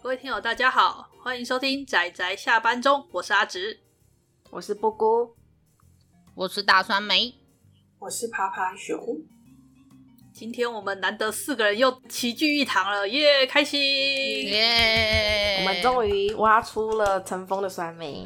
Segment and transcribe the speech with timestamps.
[0.00, 3.80] 各位听友，大家好，欢迎收听仔仔下班中，我是阿直，
[4.48, 5.34] 我是布姑，
[6.36, 7.34] 我是大酸梅，
[7.98, 8.96] 我是趴趴熊。
[10.32, 13.80] 今天我们难得四个人又齐聚一堂了，耶，开心！
[13.80, 18.24] 耶，我们终于挖出了尘封的酸梅。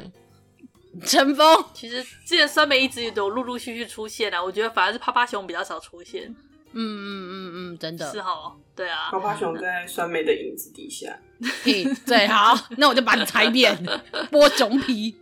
[1.03, 6.33] 尘封，其实之前酸梅一直都陆陆续续出现啊，我觉得反而是趴趴熊比较少出现。
[6.75, 11.17] 嗯嗯嗯嗯，真的是哦，对啊，趴趴熊在酸梅的影子底下。
[11.63, 13.75] 嘿，最 好，那我就把你踩扁，
[14.31, 15.15] 剥熊皮。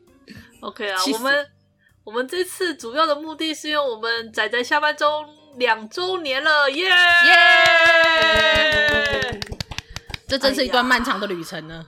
[0.62, 1.48] OK 啊，我们
[2.04, 5.26] 我们这次主要的目的是因为我们仔仔下班中
[5.58, 6.86] 两周年了，耶
[7.26, 9.40] 耶！
[10.28, 11.86] 这真是一段漫长的旅程呢。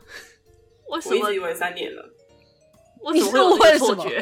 [0.90, 1.16] 为什么？
[1.16, 2.04] 我一直以为三年了，
[3.04, 4.22] 为什么会有这个错觉？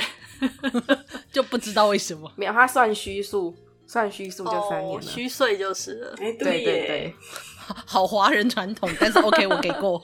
[1.31, 2.31] 就不知道为什么。
[2.35, 3.55] 没有，他算虚数。
[3.91, 6.15] 算虚数就三年了，虚岁就是了。
[6.17, 7.15] 哎，对对对，
[7.85, 10.01] 好华人传统，但是 OK，我给过。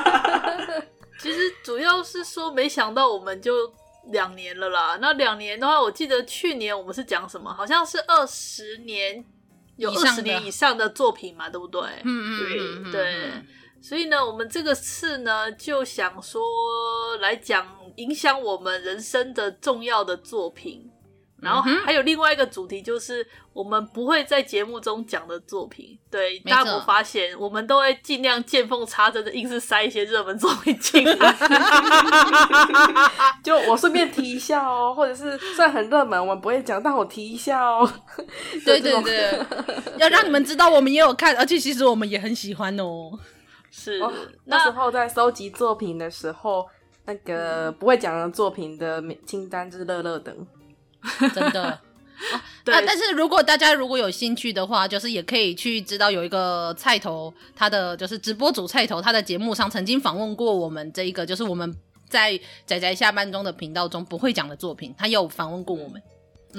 [1.18, 3.72] 其实主要是说，没想到我们就
[4.12, 4.98] 两年了啦。
[5.00, 7.50] 那两年的话，我记得去年我们是讲什么？
[7.50, 9.24] 好像是二十年，
[9.76, 11.80] 有二十年以上的作品嘛，对不对？
[12.04, 13.32] 嗯嗯对对。
[13.80, 16.42] 所以呢，我们这个次呢，就想说
[17.22, 20.90] 来讲影响我们人生的重要的作品。
[21.46, 25.96] 然后还有另外一个主题，就是我们不会在节目中讲的作品。
[26.10, 31.36] 对，大家有发现，我们都会尽量见缝插针的，硬是塞一些热门作品进来。
[33.44, 37.88] 就我顺便提一下哦，或者是虽然很热门，我们不会讲，但我提一下哦。
[38.64, 39.40] 对 对对，
[39.98, 43.12] 要让你们知道我们也有看，而且其实我们也很喜欢哦。
[43.70, 44.12] 是，哦、
[44.44, 46.66] 那时候在收集作品的时候，
[47.04, 50.34] 那个不会讲的作品的清单就是乐乐等。
[51.34, 52.82] 真的，哦、对、啊。
[52.86, 61.74] 但是如果大家如果有兴趣的话，就是也可以去知道有一个菜头，他的就是直播主菜头，他的节目上曾经访问过我们这一个，就是我们
[62.08, 66.02] 在仔仔下班中的频道中不会讲的作品，他有访问过我们。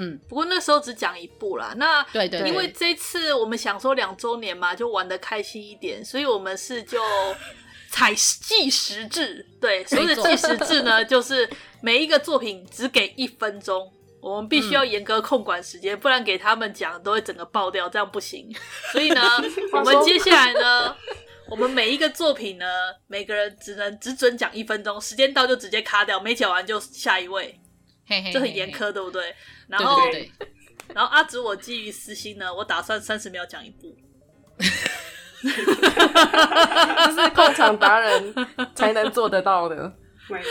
[0.00, 1.74] 嗯，不过那时候只讲一部啦。
[1.76, 7.00] 那对，对对，因为这次我们想说两周年嘛，就玩的开心一点，所以我们是就
[7.90, 9.44] 采计时制。
[9.60, 11.50] 对，所以的计时制呢，就是
[11.80, 13.90] 每一个作品只给一分钟。
[14.20, 18.52] 我们必须要严格控管时间，嗯，不然给他们讲都会整个爆掉，这样不行。
[18.92, 19.20] 所以呢，
[19.72, 20.96] 我们接下来呢，
[21.48, 22.66] 我们每一个作品呢，
[23.06, 27.60] 每个人只能只准讲一分钟，时间到就直接卡掉，没讲完就下一位，
[28.06, 29.34] 嘿嘿，这很严苛，对不对？
[29.68, 30.48] 然后，对对对对，
[30.94, 33.96] 然后阿紫，我基于私心呢，我打算三十秒讲一部，
[35.40, 38.34] 这是控场达人
[38.74, 39.94] 才能做得到的。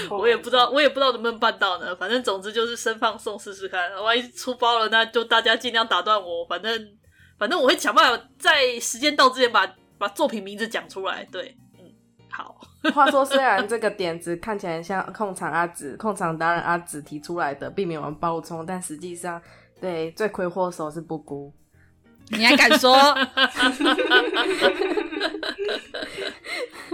[0.10, 1.96] 我也不知道，我也不知道能不能办到呢。
[1.96, 6.46] 反正总之就是生放送试试看，万一出包了，那就大家尽量打断我。
[6.46, 6.98] 反正
[7.38, 9.68] 反正我会想办法在时间到之前把
[9.98, 11.28] 把作品名字讲出来。
[11.32, 11.86] 对，嗯，
[12.30, 12.56] 好。
[12.94, 19.42] 话说，虽然这个点子看起来像控场阿紫、控场达人阿紫提出来的，并没有人爆冲，但实际上，
[19.82, 21.54] 对罪魁祸首是布姑。
[22.30, 22.96] 你还敢说？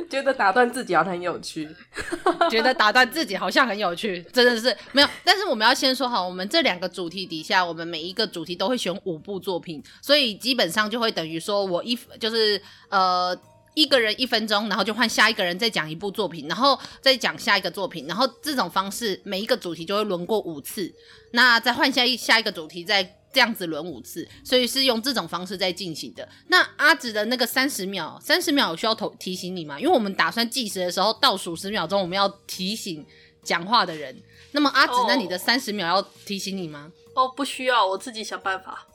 [0.10, 1.68] 觉得打断自己好像很有趣，
[2.50, 5.08] 觉得打断自己好像很有趣，真的是没有。
[5.24, 13.36] 但是我们要先说好，我们这两个主题底下，我们每一个主题都会选五部作品，所以基本上就会等于说我一就是呃
[13.74, 20.94] 一个人一分钟，然后就换下一个人再讲一部作品，然后再讲下一个作品，然后这种方式每一个主题就会轮过五次，
[21.32, 23.16] 那再换下一下一个主题再。
[23.34, 26.28] 这样子轮五次，所以是用这种方式在进行的。
[26.48, 29.80] 那阿紫的那个三十秒，三十秒有需要提提醒你吗？
[29.80, 33.06] 因为我们打算计时的时候倒数十秒钟，我们要提醒
[33.44, 34.16] 讲话的人。
[34.52, 36.92] 那么阿紫，那你的三十秒要提醒你吗？
[37.16, 38.88] 哦，不需要，我自己想办法。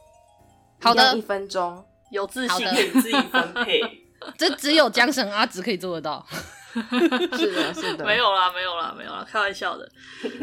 [0.81, 3.81] 好的，一分钟，有自信，可以自己分配。
[4.39, 6.25] 这只有江神阿紫可以做得到。
[7.37, 9.91] 是的，是的，没有啦，没有啦，没有啦，开玩笑的。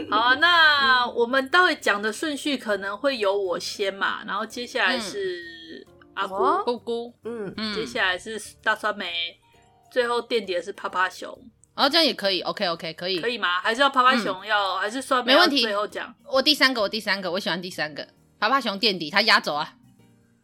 [0.10, 9.40] 好啊，那我们待会讲的顺序可能会由我先嘛，然后接下来是阿姑姑姑，嗯嗯，接下来是大酸梅，
[9.92, 11.38] 最后垫底的是趴趴熊。
[11.76, 13.60] 哦，这样也可以，OK OK，可以，可以吗？
[13.60, 15.34] 还是要趴趴熊要，还是酸梅？
[15.34, 16.16] 没问题，最后讲。
[16.32, 18.08] 我第三个，我第三个，我喜欢第三个，
[18.40, 19.74] 趴趴熊垫底，他压轴啊。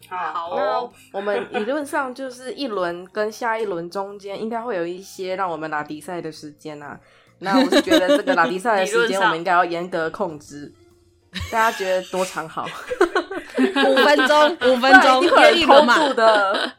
[0.09, 6.99] 好，那我们理论上就是一轮跟下一轮中间应该会有一些让我们拉迪赛的时间啊。
[7.39, 10.71] 那我是觉得这个拉迪赛的时间我们应该要严格控制。
[11.49, 12.67] 大家觉得多长好？
[12.67, 16.71] 五分钟， 五分钟，一会儿偷渡的，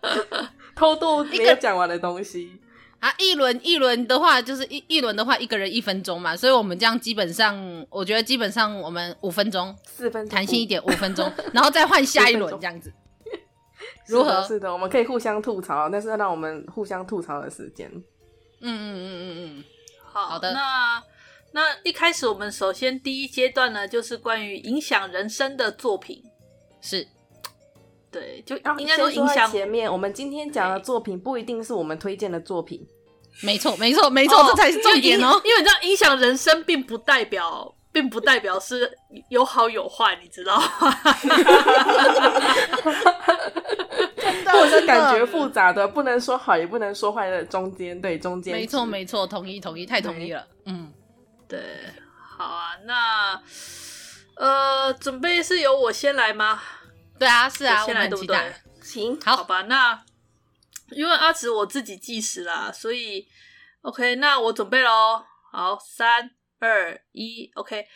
[0.77, 2.61] 偷渡没有讲完的东西
[3.01, 3.11] 啊。
[3.17, 6.37] 一轮一轮的话，就是一一轮的话，一个人一分钟嘛。
[6.37, 12.93] 所以我们这样基本上，我觉得基本上我们五分钟，四分，弹性一点，五分钟，然后再换下一轮这样子。
[14.07, 14.43] 如何？
[14.43, 17.91] 是的，我们可以互相吐槽，但是要让我们互相吐槽的时间。
[18.61, 19.65] 嗯嗯嗯嗯嗯，
[20.05, 20.53] 好，好的。
[20.53, 21.03] 那
[21.53, 26.23] 那一开始我们首先第一阶段呢，就是关于影响人生的作品，
[26.81, 27.07] 是，
[28.11, 29.91] 对，就啊应该说影响前面。
[29.91, 32.87] 我们今天讲的作品不一定是我们推荐的作品，
[33.43, 35.41] 没错，没错，没错，这才是重点哦。
[35.45, 38.97] 因为你知道，影响人生并不代表，并不代表是
[39.29, 40.67] 有好有坏，你知道吗？
[44.63, 48.55] 我是感觉复杂的，不能说好，也不能说坏的中间，对中间。
[48.55, 50.47] 没错，没错，同意，同意，太同意了。
[50.67, 50.93] 嗯。
[51.49, 51.61] 对，
[52.17, 53.43] 好啊，那
[54.37, 56.63] 呃，准备是由我先来吗？
[57.19, 58.55] 对啊，是啊，先来对不对？
[58.81, 59.61] 行，好，好吧。
[59.63, 60.03] 那
[60.93, 63.29] 因为阿慈我自己计时啦，所以
[63.83, 65.23] OK，那我准备喽。
[65.51, 67.87] 好，三二一，OK。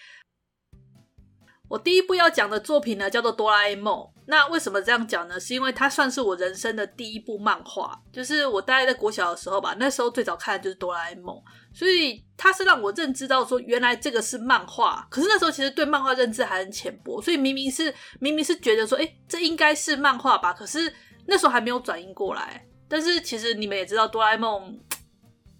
[1.70, 3.98] 我第一部要讲的作品呢，叫做《哆啦 A 梦》。
[4.28, 5.38] 那为什么这样讲呢？
[5.38, 11.36] 是因为它算是我人生的第一部漫画，就是我大概在国小的时候吧，那时候最早看的就是《哆啦 A 梦》，
[11.72, 15.06] 所以它是让我认知到说，原来这个是漫画。
[15.08, 20.52] 可是那时候其实对漫画认知还很浅薄，所以明明是明明是觉得说，哎，这应该是漫画吧？
[20.52, 20.92] 可是
[21.26, 22.66] 那时候还没有转移过来。
[22.88, 24.72] 但是其实你们也知道，《哆啦 A 梦》。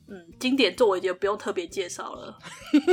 [0.09, 2.39] 嗯，经典作我也就不用特别介绍了。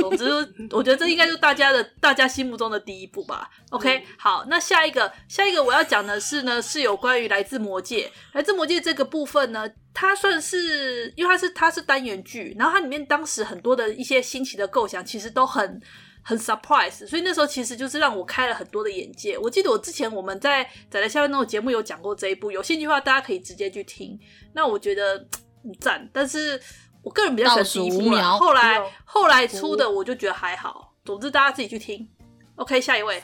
[0.00, 0.24] 总之，
[0.72, 3.48] 我觉得这应该就是大家的、大家心目中的第一部吧。
[3.70, 8.10] OK，嗯，好，那下一个，下一个我要讲的是呢，是有关于来自魔界。
[8.32, 15.80] 来自魔界这个部分呢，它算是因为它是它是单元剧，然后它里面当时很多的一些新奇的构想，其实都很
[16.20, 19.38] 很 surprise，所以那时候其实就是让我开了很多的眼界。
[19.38, 24.18] 我记得我之前我们在仔仔下面那种节目有讲过这一部，有兴趣的话大家可以直接去听。
[24.52, 25.24] 那我觉得
[25.62, 26.60] 很赞，但是。
[27.04, 30.94] 我个人比较喜欢第一部，后来后来出的我就觉得还好。
[31.04, 32.08] 总之大家自己去听。
[32.56, 33.22] OK，下一位。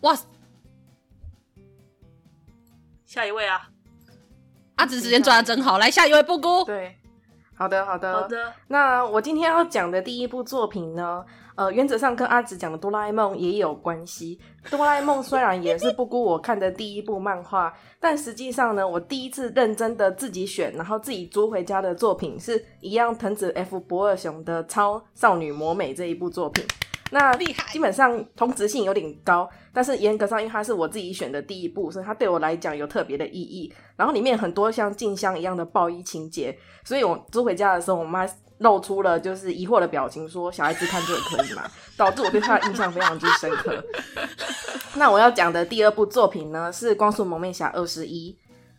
[0.00, 0.16] 哇，
[3.04, 3.68] 下一位啊！
[4.76, 6.64] 阿紫时间抓的真好，来下一位布姑。
[6.64, 6.96] 对，
[7.54, 8.54] 好的好的好的。
[8.68, 11.24] 那我今天要讲的第一部作品呢？
[11.56, 14.38] 呃，原则上跟阿紫讲的哆啦 A 梦也有关系。
[14.70, 26.62] 哆啦 A 梦虽然也是布姑我看的第一部漫画， 但实际上呢，我第一次认真的自己选，然后自己租回家的作品，是一样藤子 F 不二雄的《超少女魔美》这一部作品。
[27.10, 27.34] 那
[27.72, 33.72] 基本上同质性有点高，但是严格上，因为它是我自己选的第一部，所以它对我来讲有特别的意义。
[33.96, 36.54] 然后里面很多像静香一样的爆衣情节，
[36.84, 38.28] 所以我租回家的时候，我妈。
[38.58, 41.62] 露出了就是疑惑的表情，说小孩子看这个可以吗？
[41.96, 43.84] 导致我对他的印象非常之深刻。
[44.96, 48.32] 那我要讲的第二部作品呢，是《光速蒙面侠二十一》。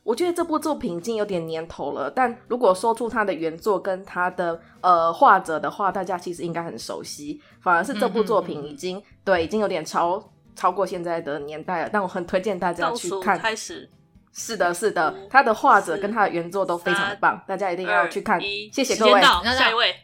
[0.04, 7.42] 我觉得这部作品已经有点年头了，但如果说出它的原作跟它的呃画者的话，大家其实应该很熟悉。
[7.62, 13.38] 反而是这部作品已经、嗯、对已经有点超超过现在的年代了，但我很推荐大家去看。
[13.38, 13.90] 开始。
[14.34, 18.40] 是的，是的，他的画者跟他的原作都非常的棒，大家一定要去看。
[18.72, 19.20] 谢谢各位。
[19.22, 19.96] 下一位，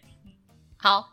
[0.78, 1.10] 好，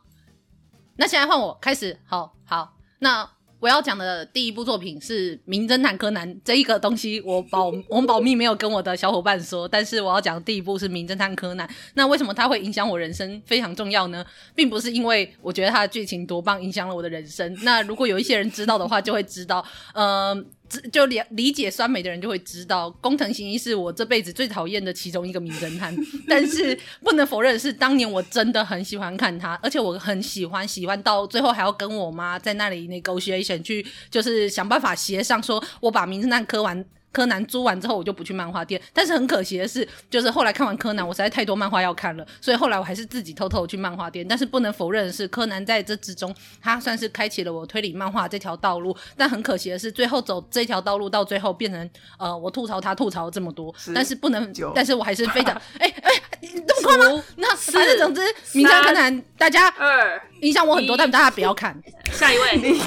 [0.96, 1.98] 那现在换我开始。
[2.06, 3.28] 好好，那
[3.58, 11.68] 我要讲的第一部作品是《名侦探柯南》这一个东西，我保我保密没有跟我的小伙伴说，但是我要讲的第一部是《名侦探柯南》。
[11.92, 14.24] 那为什么它会影响我人生非常重要呢？
[14.54, 17.54] 并不是因为我觉得它的剧情多棒，影响了我的人生。
[17.64, 20.44] 那如果有一些人知道的话，就会知道，嗯、呃。
[20.93, 25.96] 就理理解酸梅的人就会知道，工藤新一是我这辈子最讨厌的其中一个名侦探。
[26.28, 36.85] 但是不能否认是，当年我真的很喜欢看他，而且我很喜欢，喜欢到最后还要跟我妈在那里 negotiation 去，就是想办法协商，说我把名侦探磕完。
[37.12, 38.81] 柯南租完之后，我就不去漫画店。
[38.93, 44.26] 但是很可惜的是，就是后来看完柯南，我实在太多漫画要看了，所以后来我还是自己偷偷去漫画店。
[44.26, 48.97] 但是不能否认的是，柯南在这之中，他算是开启了我推理漫画这条道路。
[49.17, 57.25] 但很可惜的是，最后走这条道路到最后变成呃，我吐槽他吐槽了这么多，但是不能，但是我还是非常哎哎，你这么快吗？
[57.37, 58.21] 那反正总之，
[58.55, 61.81] 名侦探柯南大家二影响我很多，但大家不要看。
[62.12, 62.79] 下一位，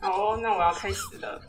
[0.00, 1.40] 好， 那我要开始了。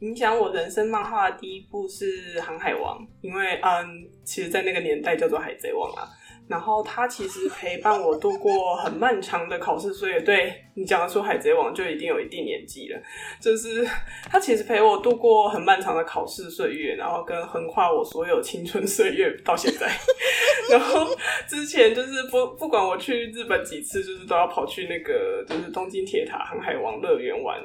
[0.00, 6.08] 影响我人生漫画的第一部是《航海王》，因为嗯，其实，在那个年代叫做《海贼王》啊。
[6.46, 10.20] 然后他其实陪伴我度过很漫长的考试岁月。
[10.20, 13.02] 对，你讲的说《海贼王》就一定有一定年纪了，
[13.40, 13.82] 就是
[14.24, 19.90] 他其实陪我度过很漫长的考试岁月，然后跟横跨我所有青春岁月到现在。
[20.70, 21.06] 然后
[21.48, 27.58] 之前就是不不管我去日本几次，就是都要跑去那个就是东京铁塔航海王乐园玩，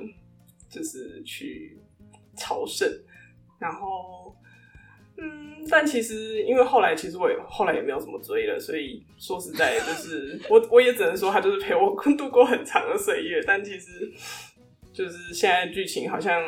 [0.70, 1.78] 就是去。
[2.40, 2.88] 朝圣，
[3.60, 4.34] 然后，
[5.18, 14.10] 嗯，但其实因为后来其实我也后来也没有怎么追了，所以说实在就是 我我也只能说他就是陪我度过很长的岁月，但其实
[14.94, 16.42] 就是现在剧情好像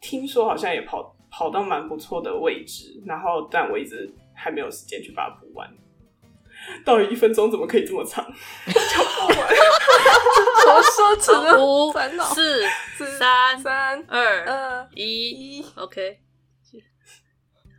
[0.00, 5.68] 听说好像也跑跑到蛮不错的位置，然后但我一直还没有时间去把它补完。
[6.84, 8.24] 到底一分钟怎么可以这么长？
[8.66, 9.48] 讲不完。
[10.64, 11.62] 好奢侈的！
[11.64, 12.64] 五、烦恼四、
[13.18, 16.18] 三、三二、二一一，，OK。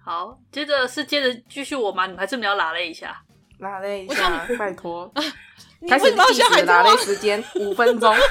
[0.06, 2.06] 好，接着是接着继续我吗？
[2.06, 3.24] 你们还是没有拉了一下？
[3.60, 5.12] 拉了一下，拜托。
[5.84, 8.16] 你开始计时拉贼王了时间五分钟。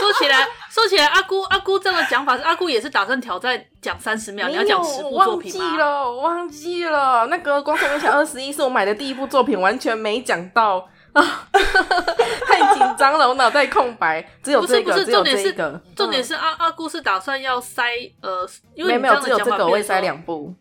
[0.00, 5.64] 说起来，说起来，阿姑阿姑这样的讲法是阿姑也是打算挑战讲三十秒，你要讲十部作品吗？
[5.64, 7.26] 我忘记了，我忘记了。
[7.26, 15.80] 那个《光头强二十一》是我买的第一部作品，完全没讲到啊， 太紧张了，我脑袋空白，只有这个，不是不是只有重点是这一个。
[15.94, 17.84] 重点是阿阿姑是打算要塞
[18.20, 20.52] 呃，因为没有只有这个我会塞两部。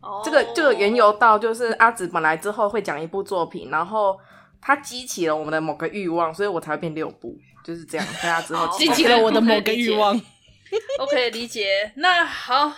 [0.00, 4.18] 哦这个这个缘由到就是阿紫本来之后会讲一部作品，然后
[4.60, 8.06] 他激起了我们的某个欲望，所以我才会变六部，就是这样。
[8.22, 10.20] 大家之后激起了我的某个欲望。
[11.00, 11.92] OK 理解。
[11.96, 12.72] 那好，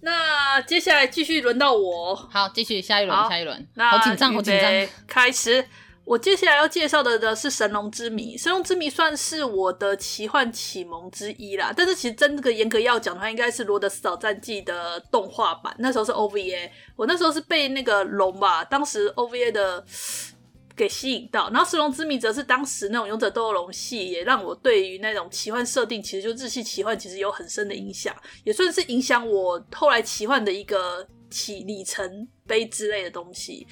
[0.00, 2.14] 那接下来继续轮到我。
[2.14, 3.66] 好，继续下一轮，下一轮。
[3.74, 4.70] 那好紧张，好紧张。
[5.06, 5.64] 开始，
[6.04, 8.36] 我接下来要介绍的的是《神龙之谜》。
[8.42, 15.74] 《神龙之谜》算是我的奇幻启蒙之一啦，但是其实真这个严格要讲的话，应该是《罗德斯岛战记》的动画版。
[15.78, 19.82] 那时候是 OVA，我那时候是被那个龙吧，当时 OVA 的
[20.80, 21.50] 给吸引到。
[21.50, 33.66] 然后《神龙之谜》则是当时那种勇者斗恶龙系，也让我对于那种奇幻设定，其实就日系奇幻，其实有很深的影响，也算是影响我后来奇幻的一个起里程碑之类的东西。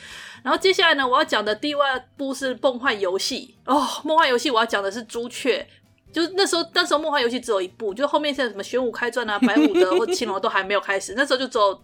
[0.45, 5.67] 然后接下来呢，我要讲的第二部是《梦幻游戏》哦，《梦幻游戏》我要讲的是朱雀，
[6.13, 11.83] 就那时候那时候《梦幻游戏》只有一部，就后面现在什么玄武开传啊、白虎的或青龙都还没有开始，那时候就只有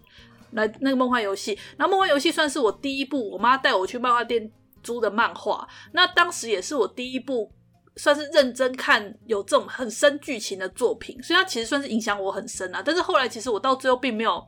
[0.52, 1.57] 来那个《梦幻游戏》。
[1.78, 4.50] 然后《梦幻游戏》算是我第一部我妈带我去漫画店
[4.85, 7.50] 猪的漫画，那当时也是我第一部
[7.97, 12.81] 算是认真看有这种很深剧情的作品，所以它其实算是影响我很深啊。
[12.85, 14.47] 但是后来其实我到最后并没有。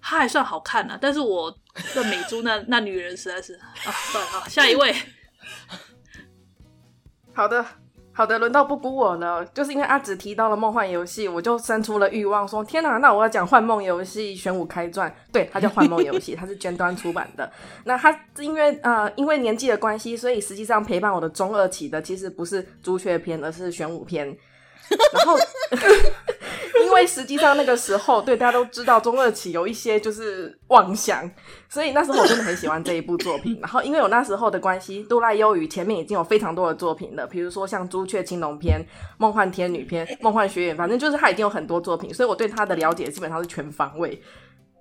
[0.00, 1.50] 它还算好看啊，但是我
[1.92, 4.94] 的美珠那那女人实在是啊，算了，啊，下一位。
[7.34, 7.66] 好的，
[8.18, 9.44] 好的，轮到布谷我了。
[9.54, 15.14] 就是因为阿紫提到了梦幻游戏，我就生出了欲望，说天哪，那我要讲幻梦游戏玄武开传。
[15.30, 17.48] 对，它叫幻梦游戏， 它是尖端出版的。
[17.84, 24.36] 那它因为呃因为年纪的关系，所以实际上陪伴我的中二期的其实不是朱雀篇，而是玄武篇。
[25.12, 25.36] 然后，
[26.84, 31.30] 因为实际上那个时候，对大家都知道中二期有一些就是妄想，
[31.68, 33.58] 所以那时候我真的很喜欢这一部作品。
[33.62, 38.80] 然后，因为我那时候的关系，杜赖优羽前面已经有非常多的作品了，比如说像朱雀青龙篇、
[39.18, 44.22] 梦幻天女篇、梦幻学院，反正就是他已经有很多作品，所以我对他的了解基本上是全方位。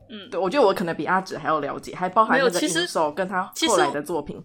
[0.10, 4.42] 嗯，对，我觉得我可能比阿芷还要了解，还包含那个影手跟他后来的作品。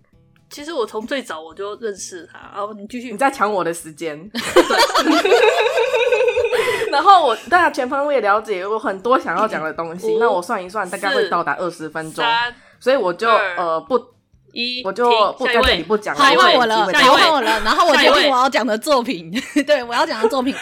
[0.52, 4.16] 其实我从最早我就认识他，然后你继续，你在抢我的时间。
[6.92, 10.14] 然后我大家全方位了解，有很多想要讲的东西。
[10.21, 12.23] 那我算一算，大概会到达二十分钟，
[12.78, 13.99] 所以我就呃不
[14.52, 16.14] 一，我就不在这里不讲。
[16.14, 17.61] 好，换我了，好，换我了。
[17.64, 19.32] 然后我决定我要讲的作品，
[19.66, 20.54] 对，我要讲的作品。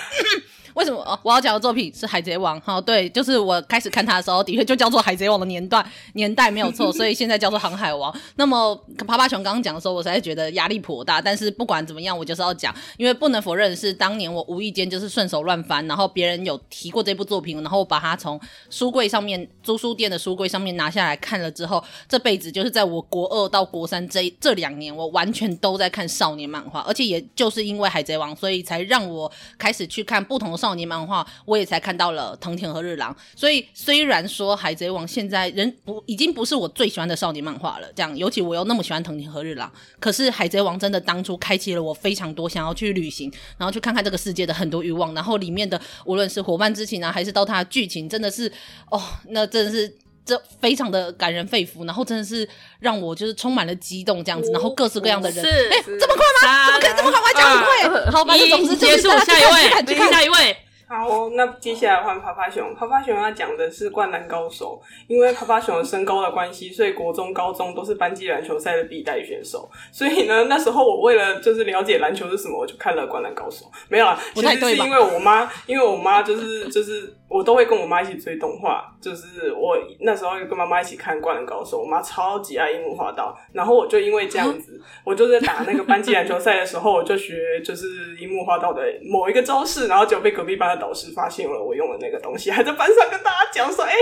[0.75, 1.01] 为什么？
[1.03, 5.85] 哦，我要讲的作品是《海贼王》哈，对，就是我开始看它的时候，的确就叫做《海贼王》的年段
[6.15, 8.13] 年代没有错， 所以现在叫做《航海王》。
[8.37, 8.75] 那么
[9.07, 30.60] 趴趴熊刚刚讲的时候，我实在觉得压力颇大，但是不管怎么样，我就是要讲，因为不能否认是当年我无意间就是顺手乱翻，然后别人有提过这部作品，然后我把它从书柜上面租书店的书柜上面拿下来看了之后，这辈子就是在我国二到国三这这两年，我完全都在看少年漫画，而且也就是因为《海贼王》，所以才让我开始去看不同的。
[30.61, 33.17] 少年漫画，我也才看到了藤田和日郎。
[33.35, 45.15] 所以虽然说《海贼王》现在人不已经不是我最喜欢的少年漫画了，这样，尤其我又那么喜欢藤田和日郎，可是《海贼王》真的当初开启了我非常多想要去旅行，然后去看看这个世界的很多欲望。
[45.15, 48.53] 然后里面的无论是伙伴之情啊，还是到它的剧情，真的是
[48.91, 49.91] 哦，那真的是
[50.31, 51.85] 这非常的感人肺腑。
[51.85, 54.53] 然后真的是让我就是充满了激动这样子。
[54.53, 56.67] 然后各式各样的人，哎，这么快吗？
[56.67, 57.21] 怎么可以这么快？
[57.21, 58.11] 我还讲很快。
[58.13, 59.09] 好，反正总之结束。
[59.11, 60.57] 下一位，下一位。
[60.89, 62.75] 好，那接下来换趴趴熊。
[62.75, 69.71] 趴趴熊要讲的是《灌篮高手》，因为趴趴熊的身高的关系，所以国中、高中都是班级篮球赛的必带选手。
[69.93, 73.67] 所以呢，那时候我为了就是了解篮球是什么，我就看了《灌篮高手》。
[73.89, 93.97] 没有啦，其实是因为我妈，因为我妈就是就是我都会跟我妈一起追动画，就是我那时候跟妈妈一起看《灌篮高手》，我妈超级爱樱木花道，然后我就因为这样子， 我就在打那个班级篮球赛的时候，我就学就是樱木花道的某一个招式，然后就被隔壁班的导师发现了我用的那个东西，还在班上跟大家讲说：“哎、欸，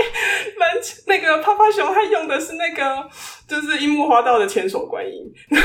[0.57, 3.07] 篮那个趴趴熊还用的是那个，
[3.49, 5.29] 就是樱木花道的千手观音。”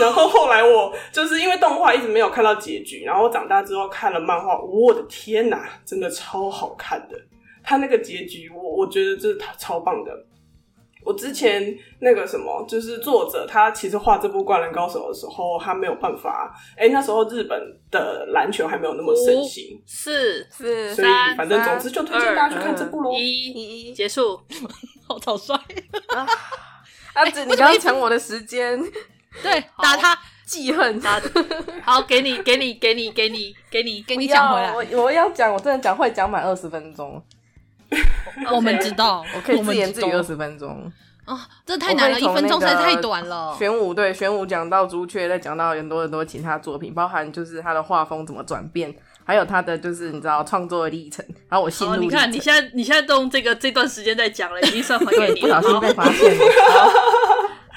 [0.00, 7.16] 然后后来我就是因为动画一直没有看到结局，然后我长大之后看了漫画，我的天哪，真的超好看的！
[7.62, 10.12] 他那个结局，我我觉得这是超棒的。
[11.04, 16.54] 我之前那个什么，就是作者他其实画这部《灌篮高手》的时候，他没有办法。
[16.76, 23.12] 哎、欸，那时候日本的篮球还没有那么盛行，是是所以反正总之就推荐大家去看这部喽。
[23.14, 24.38] 一结束，
[25.08, 25.54] 好草率
[26.14, 26.26] 啊！
[27.18, 28.80] 阿紫，你刚刚抢我的时间，
[29.42, 31.20] 对，打他记恨他。
[31.82, 34.72] 好，给你，给你，给你，给你，给你，给你讲回来。
[34.72, 37.20] 我我要讲，我真的讲会讲满二十分钟。
[38.52, 40.90] 我们知道， 我可以自言自语二十分钟
[41.24, 43.56] 啊，这太难了，一分钟实在太短了。
[43.58, 48.94] 玄武对玄武讲到朱雀，再讲到很多很多其他作品，包含就是他的画风怎么转变，
[49.28, 51.22] 还有他的就是你知道创作的历程。
[51.50, 56.44] 然后我心路历程，你看你现在你现在都用这个这段时间在讲了，已经算还给你了，不小心被发现了。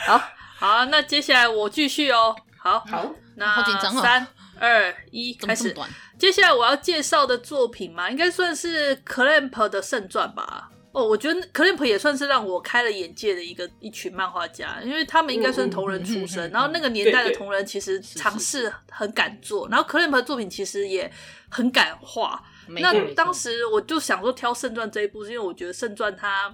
[0.08, 2.34] 好 好，好，那接下来我继续哦。
[2.58, 3.05] 好，好，
[3.36, 4.25] 那好紧张，三
[4.60, 5.75] 二一，开始。
[6.17, 10.70] 接下来我要介绍的作品嘛，应该算是 Clamp 的圣传吧。
[10.91, 21.12] 哦，我觉得 Clamp 也算是让我开了眼界的一个一群漫画家，因为他们应该算同人出身，然后那个年代的同人其实尝试很敢做，然后 Clamp 的作品其实也
[21.50, 22.43] 很敢画。
[22.67, 26.53] 那当时我就想说挑圣传这一部，是因为我觉得圣传它。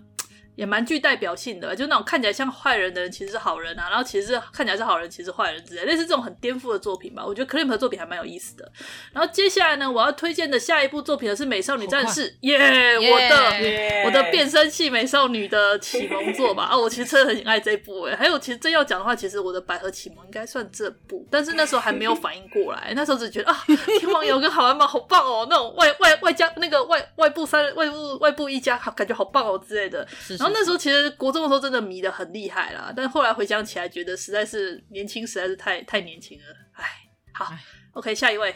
[0.58, 7.24] 也蛮具代表性的，就那种看起来像坏人的人其实是好人啊，然后其实是看起来是好人，其实是坏人之类，类似这种很颠覆的作品吧。
[7.24, 8.70] 我觉得 Clamp 的作品还蛮有意思的。
[9.14, 12.58] 然后接下来呢，我要推荐的下一部作品呢是《美少女战士》，耶，
[12.98, 16.64] 我的 yeah, 我的变身器美少女的启蒙作吧。
[16.64, 18.16] 啊，我其实真的很爱这一部诶。
[18.16, 23.64] 还有，其实真要讲的话，其实我的百合启蒙应该算这部，但是那时候还没有反应过来，那时候只觉得啊，
[24.00, 24.88] 天王有个好玩吗？
[24.88, 30.08] 好棒哦，那种外外外加那个外外部三外部外部一家，感觉好棒哦之类的。
[30.48, 31.08] 后那时候其实。
[31.18, 36.46] 国中的时候真的迷的很厉害啦，但后来回想起来，觉得实在是年轻，实在是太太年轻了。
[36.74, 36.86] 哎，
[37.34, 37.51] 好
[37.94, 38.56] ，OK，下一位。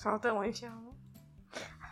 [0.00, 0.72] 稍等我一下。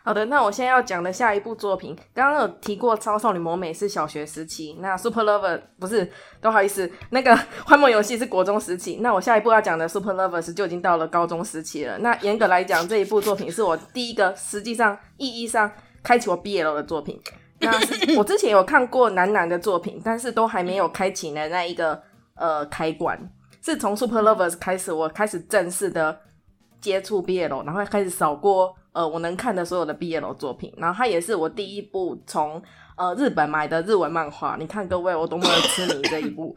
[0.05, 6.09] 好的，那我现在要讲的下一部作品，刚刚有提过《超少女魔美》是小学时期，那《Super Lover》不是，
[6.41, 7.35] 不好意思，那个
[7.67, 11.99] 《幻梦游戏》是国中时期，那我下一部要讲的《Super Lover》是就已经到了高中时期了。
[11.99, 15.71] 那严格来讲，这一部作品是我第一个实际上意义上
[16.03, 17.21] 开启我 BL 的作品。
[17.61, 17.73] 那
[18.17, 22.01] 我之前有看过男男的作品，但是都还没有开启的那一个
[22.35, 23.19] 呃开关。
[23.61, 26.17] 是从 Super Lovers 开始，我开始正式的
[26.81, 30.73] 接触 BL，然后开始扫过呃我能看的所有的 BL 作品。
[30.77, 32.63] 然后它也是我第一部从
[32.97, 34.57] 呃日本买的日文漫画。
[34.59, 36.57] 你看各位，我多么的痴迷这一部。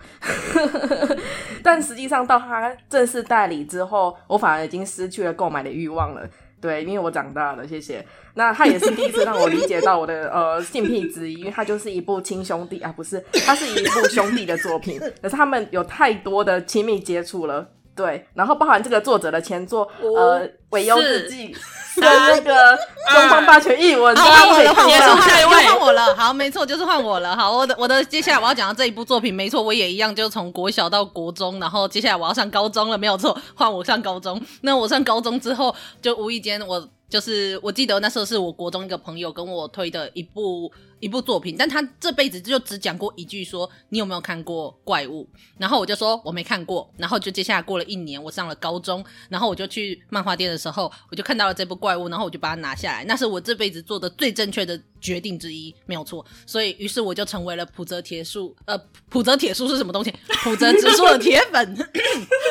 [1.63, 6.29] 但实际上到它正式代理之后，我反而已经失去了购买的欲望了。
[6.61, 8.05] 对，因为我长大了，谢谢。
[8.35, 21.53] 那他也是第一次让我理解到我的呃性癖之一，因为他就是一部亲兄弟啊，不是，他是一部兄弟的作品，可是他们有太多的亲密接触了，对，然后包含这个作者的前作呃《尾优日记》。
[21.95, 22.77] 跟那个
[23.13, 26.15] 东方霸权一文，换我了，结束，下一位换我了。
[26.15, 27.35] 好，没错，就是换我了。
[27.35, 34.41] 好，我的我的接下来我要讲的这一部作品，没错，我也一样，就从国小到国中，然后接下来我要上高中了，没有错，换我上高中。
[34.61, 40.71] 那我上高中之后，就无意间我就是我记得那时候是我国中一个朋友跟我推的一部。
[41.01, 45.27] 一部作品，但他这辈子就只讲过一句说，你有没有看过怪物？
[45.57, 46.89] 然后我就说我没看过。
[46.97, 53.03] 然后就接下来过了一年，我上了高中，然后我就去漫画店的时候，我就看到了这部怪物，然后我就把它拿下来。
[53.05, 56.23] 那是我这辈子做的最正确的决定之一，没有错。
[56.45, 58.77] 所以于是我就成为了浦泽铁树，呃，
[59.09, 60.13] 浦泽铁树是什么东西？
[60.43, 61.89] 浦泽直树的铁粉，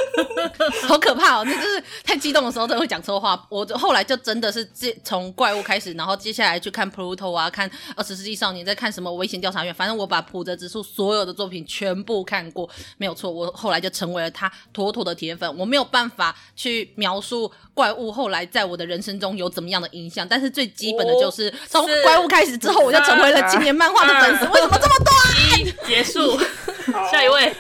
[0.88, 1.44] 好可怕哦！
[1.46, 3.46] 那就是太激动的时候，真的会讲错话。
[3.48, 8.39] 我后来就真的是这从怪物开始，然后接下来去看 Pluto 啊，看二十世纪。
[8.40, 9.74] 少年在看什么危险调查员？
[9.74, 13.30] 反正我把浦泽直树所有的作品全部看过，没有错。
[13.30, 15.54] 我后来就成为了他妥妥的铁粉。
[15.58, 24.46] 我没有办法去描述怪物后来在我的人生中有怎么样的影响，但是最基本的就是从怪物开始之后，我就成为了今年漫画的粉丝。
[24.46, 25.86] 为什么这么多啊？
[25.86, 26.40] 结束，
[27.12, 27.54] 下一位。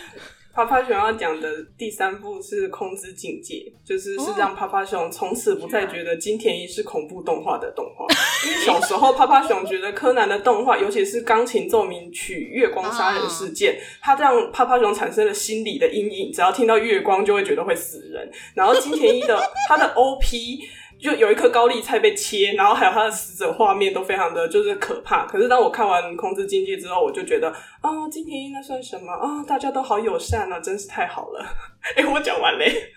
[0.52, 8.04] 趴趴熊要讲的第三部是《空之境界》，就是是让趴趴熊从此不再觉得金田一是恐怖动画的动画。
[8.46, 18.30] 因为小时候趴趴熊觉得柯南的动画，尤其是钢琴奏鸣曲《月光杀人事件》，它让趴趴熊产生了心理的阴影，只要听到月光就会觉得会死人。
[18.54, 20.60] 然后金田一的他的 OP。
[21.02, 25.26] 就有一颗高丽菜被切，然后还有他的死者画面都非常的就是可怕。
[25.26, 27.48] 可是当我看完《空之境界》之后，我就觉得
[27.80, 29.42] 啊，金田一那算什么啊？
[29.46, 31.44] 大家都好友善啊，真是太好了。
[31.96, 32.92] 哎、欸，我讲完嘞。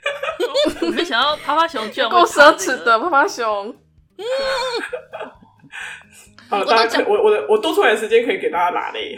[0.82, 3.70] 我没想到趴趴熊居然够奢侈的趴趴熊。
[4.18, 4.26] 嗯
[6.50, 9.18] 好，大家我我的我多出来的时间可以给大家拿嘞。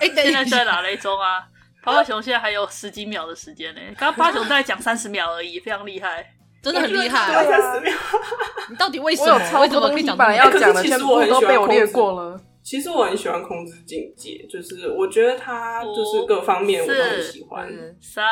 [0.00, 1.44] 哎、欸，现在在打雷中啊！
[1.84, 3.80] 趴趴熊现在还有十几秒的时间呢。
[3.98, 6.34] 刚刚趴趴熊在讲三十秒而已，非常厉害。
[6.62, 7.44] 真的很厉害！
[8.70, 9.34] 你到底为什么？
[9.34, 12.40] 我有超多东西本来要讲的，全部都被我略过了。
[12.62, 17.68] 其实我很喜欢《控制境界》，就是我觉得它就是各方面我都很喜欢。
[18.00, 18.24] 三，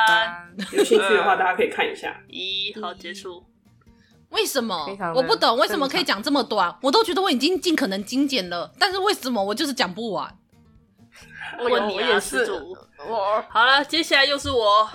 [0.72, 2.16] 有兴趣的话，大家可以看一下。
[2.28, 3.44] 一，好，结束。
[4.28, 4.86] 为什么？
[5.16, 6.72] 我不懂为什么可以讲这么短？
[6.82, 10.32] 我都觉得我已经尽可能精简了，但是为什么我就是讲不完？
[11.68, 12.76] 问你啊，施主。
[13.08, 14.88] 我好了，接下来又是我。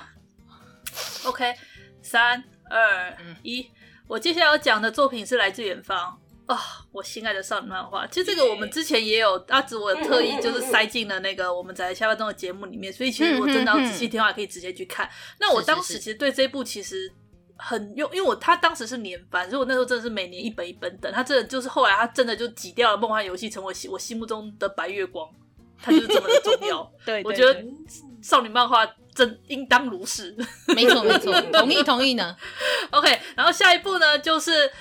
[1.26, 1.54] OK，
[2.02, 3.70] 三二一，
[4.08, 6.20] 我接下来要讲的作品是来自远方。
[6.48, 6.60] 啊、哦，
[6.92, 15.10] 我心爱的少女漫画，其实这个我们之前也有阿紫，我特意就是塞进了那个我们在下半中的节目里面，所以其实我真的要仔细听的话，可以直接去看。
[15.40, 17.12] 那我当时其实对这一部其实
[17.58, 21.12] 很用，因为我他当时是年番，所以我那时候真的是每年一本一本等。
[21.12, 25.28] 他真的就是后来他真的就挤掉了梦幻游戏，成为我心目中的白月光，
[25.82, 26.84] 他就是这么的重要。
[27.04, 27.66] 对， 对，对，我觉得
[28.22, 30.36] 少女漫画真应当如是。
[30.68, 32.38] 没错没错， 同意同意呢。
[32.92, 34.72] OK，然后下一步呢就是。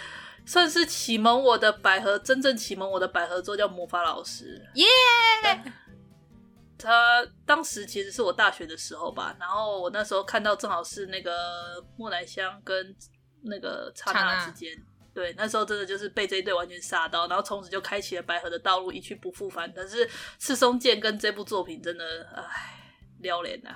[0.46, 4.84] 算是启蒙我的百合，真正启蒙我的百合作叫魔法老师，耶、
[5.42, 5.58] yeah!！
[6.76, 12.94] 他当时其实是我大学的时候吧，然后我那时候看到正好是那个木乃香跟
[13.44, 14.70] 那个刹那之间，
[15.14, 19.72] 对，那时候真的就是被这一对完全杀到，然后从此就开启了百合的道路，一去不复返。
[19.74, 20.06] 但是
[20.38, 22.44] 赤松健跟这部作品真的，唉，
[23.20, 23.70] 撩脸呐，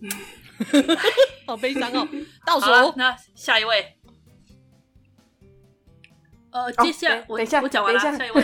[1.46, 2.08] 好悲伤哦。
[2.46, 3.94] 倒数，那下一位。
[6.50, 8.00] 呃，接下来、哦、我等一下，我讲完了。
[8.00, 8.42] 下一位，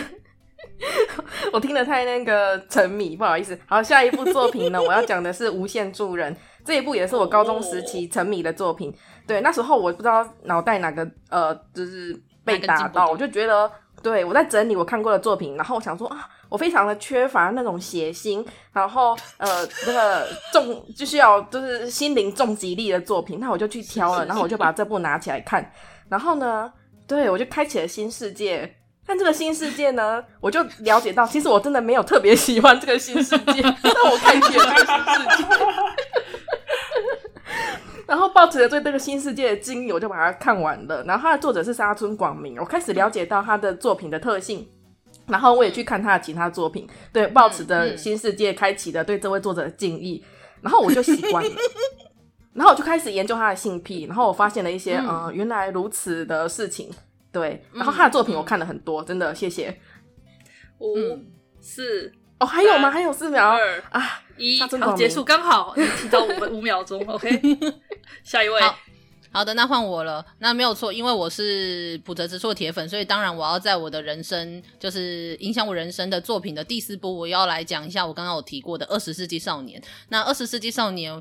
[1.52, 3.58] 我听得太那个沉迷，不好意思。
[3.66, 6.34] 好，下一部作品呢，我要讲的是《无限助人》
[6.64, 8.94] 这一部，也是我高中时期沉迷的作品。
[9.26, 13.70] 对，那时候我不知道脑袋哪个呃，就是被打到，我就觉得，
[14.02, 25.72] 对我在整理我看过的作品，然后我想说啊，我非常的缺乏那种血腥，然后呃，那个重就是要就是心灵重击力的作品，那我就去挑了，然后我就把这部拿起来看，
[26.08, 26.72] 然后呢。
[27.04, 28.76] 对，我就开启了新世界。
[29.04, 33.60] 但这个新世界呢，我就了解到，其实我真的没有特别喜欢这个新世界。
[33.82, 35.44] 但我开启了这个新世界，
[38.06, 41.02] 然后抱持着对这个新世界的经历，我就把它看完了。
[41.04, 44.66] 然后它的作者是沙村广明，我开始了解到他的作品的特性。
[45.26, 50.24] 然后我也去看他的其他作品，对，抱持的新世界开启的对这位作者的敬意。
[50.60, 51.50] 然后我就习惯了。
[52.52, 56.90] 然后我就开始研究他的性癖，然后我发现了一些，嗯、呃，原来如此的事情。
[57.32, 59.74] 对，然后他的作品我看了很多，嗯、真的，谢谢。
[60.78, 60.94] 五、
[61.60, 62.90] 四，哦，还有吗？
[62.90, 67.02] 还有四秒，二啊，一，好，结束， 刚好提到五分五秒钟。
[67.08, 67.40] OK，
[68.22, 68.60] 下一位
[69.32, 69.44] 好。
[69.44, 70.24] 的，那换我了。
[70.38, 79.80] 那没有错，因为我是普泽直树铁粉，所以当然我要在我的人生，就是影响我人生的作品的第四部，我要来讲一下我刚刚有提过的《二十世纪少年》。
[80.10, 81.12] 那《二十世纪少年》。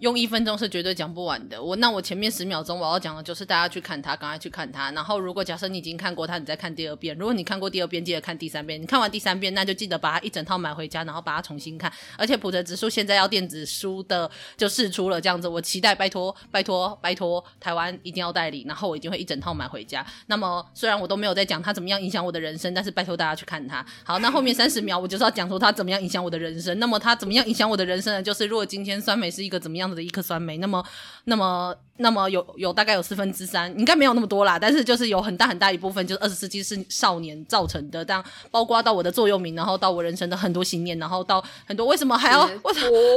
[0.00, 1.62] 用一分钟是绝对讲不完的。
[1.62, 4.90] 我那我前面十秒钟我要讲的就是大家去看它，赶快去看它。
[4.90, 7.16] 然后如果假设你已经看过它，你再看第二遍。
[7.16, 8.80] 如果你看过第二遍，记得看第三遍。
[8.80, 11.90] 你看完第三遍，那就记得把它一整套买回家，然后把它重新看。
[12.18, 20.04] 而且普泽直树现在要电子书的就释出了，这样子我期待，拜托拜托拜托，台湾一定要代理，然后我一定会一整套买回家。
[20.26, 23.84] 那么虽然我都没有在讲它怎么样影响我的人生，但是拜托大家去看它。
[24.02, 26.78] 好，那后面三十秒我就是要讲说它怎么样影响我的人生。
[26.78, 28.22] 那么它怎么样影响我的人生呢？
[28.22, 30.84] 就是如果今天酸梅是一个怎么样的一颗酸梅，那么，
[31.24, 42.72] 那么，那么有有大概有四分之三，应该没有那么多啦，但是就是有很大很大一部分，就是二十世纪是少年造成的，这样包括到我的座右铭，然后到我人生的很多信念，然后到很多为什么还要我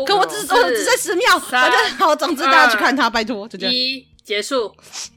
[0.05, 3.73] 可我只只只剩十秒，反正好，总之大家去看他，拜托，就这样。
[3.73, 4.69] 一结束。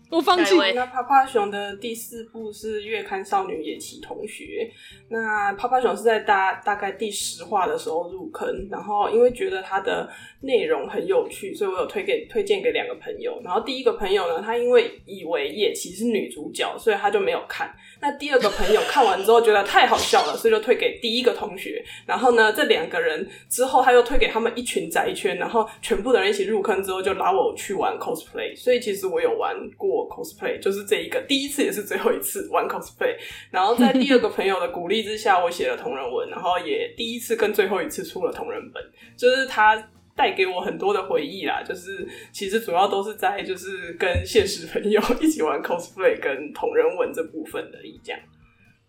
[0.08, 0.54] 我放弃。
[0.74, 4.70] 那趴趴熊的第四部是月刊少女野崎同学。
[5.08, 10.08] 那趴趴熊是在大大概第十话的时候入坑，然后因为觉得它的
[10.42, 13.40] 内容很有趣，所以我有推给推荐给两个朋友。
[13.44, 17.74] 然后第一个朋友呢，他因为以为野崎是女主角，所以他就没有看。
[18.00, 21.84] 那第二个朋友看完之后觉得太好笑了，所以就推给第一个同学。
[22.04, 28.56] 然后呢，这两个人之后他又推给他们一群宅圈，然后全部的人一起入坑之后，就拉我去玩 cosplay。
[28.56, 30.00] 所以其实我有玩过。
[30.10, 33.14] cosplay 就是这一个第一次也是最后一次玩 cosplay，
[33.50, 38.82] 然后在第二个朋友的鼓励之下，我写了同人文，然后也第一次跟最后一次出了同人本，
[39.16, 39.76] 就是他
[40.20, 41.62] 带给我很多的回忆啦。
[41.62, 47.98] 就是其实主要都是在就是跟现实朋友一起玩 cosplay 跟同人文这部分而已。
[48.04, 48.20] 这样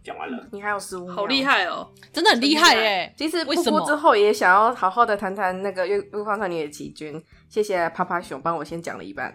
[0.03, 3.13] 讲完了，你还有十五秒，好厉害哦，真的很厉害耶！
[3.15, 9.31] 其实布布之后也想要好好的谈谈那个月月光少女野崎君，谢谢趴趴熊帮我先讲了一半。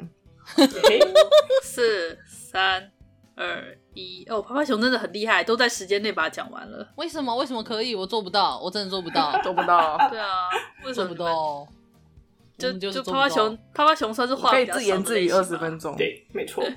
[1.63, 2.91] 四三
[3.37, 6.89] 二一哦，趴趴熊真的很厉害，都在时间内把它讲完了。
[6.97, 7.37] 为什么？
[7.37, 7.95] 为什么可以？
[7.95, 9.97] 我做不到，我真的做不到， 做不到。
[10.11, 10.49] 对啊，
[10.85, 11.69] 为什么做不到？
[12.59, 15.97] 就就泡泡熊，泡泡熊算是话可以自言自语二十分钟。
[15.97, 16.65] 对，没错。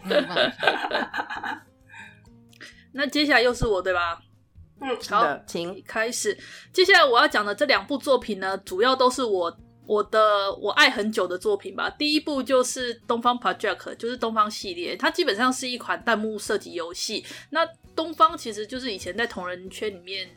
[2.91, 4.21] 那接下来又是我对吧？
[4.81, 6.37] 嗯，好，请开始。
[6.73, 11.89] 接下来我要讲的这两部作品呢，主要都是我我的我爱很久的作品吧。
[11.89, 17.25] 第一部就是《东方 Project》，就是东方系列，它基本上是一款弹幕射击游戏。
[17.49, 20.29] 那东方其实就是以前在同人圈里面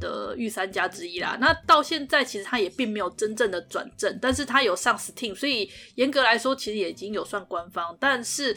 [0.00, 1.36] 的御三家之一啦。
[1.40, 7.96] 那到现在其实他也并没有真正的转正，但是他有上 Steam，所以严格来说其实也已经有算官方。
[8.00, 8.48] 但是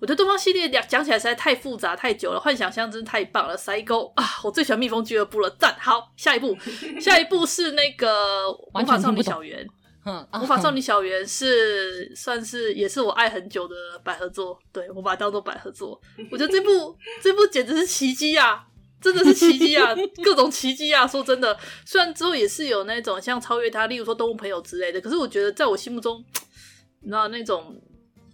[0.00, 4.24] 我觉得东方系列讲讲起来实在太复杂太久了，幻想乡真的太棒了，塞沟啊！
[4.44, 5.74] 我最喜欢蜜蜂俱乐部了，赞！
[5.80, 6.56] 好，下一步，
[7.00, 9.66] 下一步是那个魔法少女小圆。
[10.06, 15.98] 嗯，魔法少女小圆是算是也是我爱很久的百合作，对，我把它当做百合作。
[16.30, 18.66] 我觉得这部这部简直是奇迹啊！
[19.04, 21.06] 真的是奇迹啊， 各种奇迹啊！
[21.06, 26.24] 说真的，虽然之后也是有那种像超越他，例如说动物朋友之类的，可是我觉得在我心目中，
[27.02, 27.78] 你知道那种，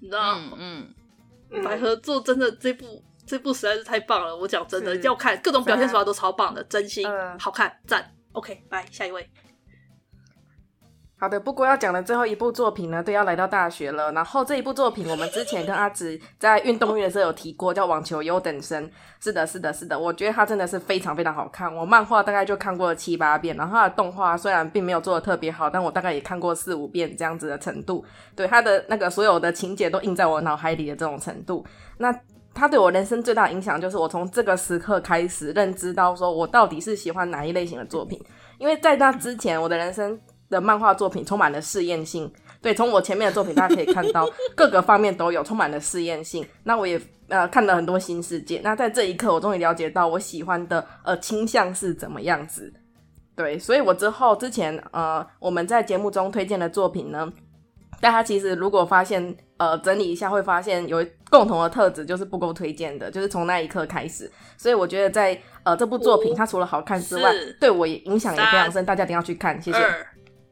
[0.01, 0.87] 你知道，嗯，
[1.51, 4.37] 嗯百合做真的这部这部实在是太棒了。
[4.37, 7.05] 我讲真的，要看各种表现手法都超棒的，真心
[7.41, 8.15] 好看赞。
[8.33, 9.29] OK，拜下一位。
[11.21, 14.11] 好的，不过要讲的最后一部作品呢，都要来到大学了。
[14.13, 18.83] 然后这一部作品，我们之前跟阿直在运动会的时候有提过，叫《网球优等生》。
[19.21, 21.77] 是的，是的，是的，我觉得它真的是非常非常好看。
[21.77, 28.03] 我漫画大概就看过了七八遍，然后它的动画虽然并没有做的特别好，但我大概也看过四五遍这样子的程度。
[28.35, 31.63] 对它的那个所有的情节都印在我脑海里的这种程度。
[31.99, 32.11] 那
[32.55, 38.19] 它对我人生最大的影响，就是我从这个时刻开始认知到，说我到底是喜欢哪一类型的作品。
[38.57, 40.19] 因为在那之前，我的人生。
[40.51, 46.45] 的漫画作品充满了试验性，对，从我前面的作品大家可以看到，各个方面都有充满了试验性。
[46.65, 48.61] 那我也呃看了很多新世界。
[48.65, 52.71] 那在这一刻，我终于了解到我喜欢的呃倾向是怎么样子。
[53.37, 57.33] 对，所以我之后之前呃我们在节目中推荐的作品呢，
[58.01, 64.31] 大家其实如果发现呃整理一下，会发现有共同的特质，就是不够推荐的，就是从那一刻开始。
[64.59, 69.63] 所以我觉得在呃这部作品，它除了好看之外，对我也影响也非常深，大家一定要去看。
[69.63, 69.79] 谢谢。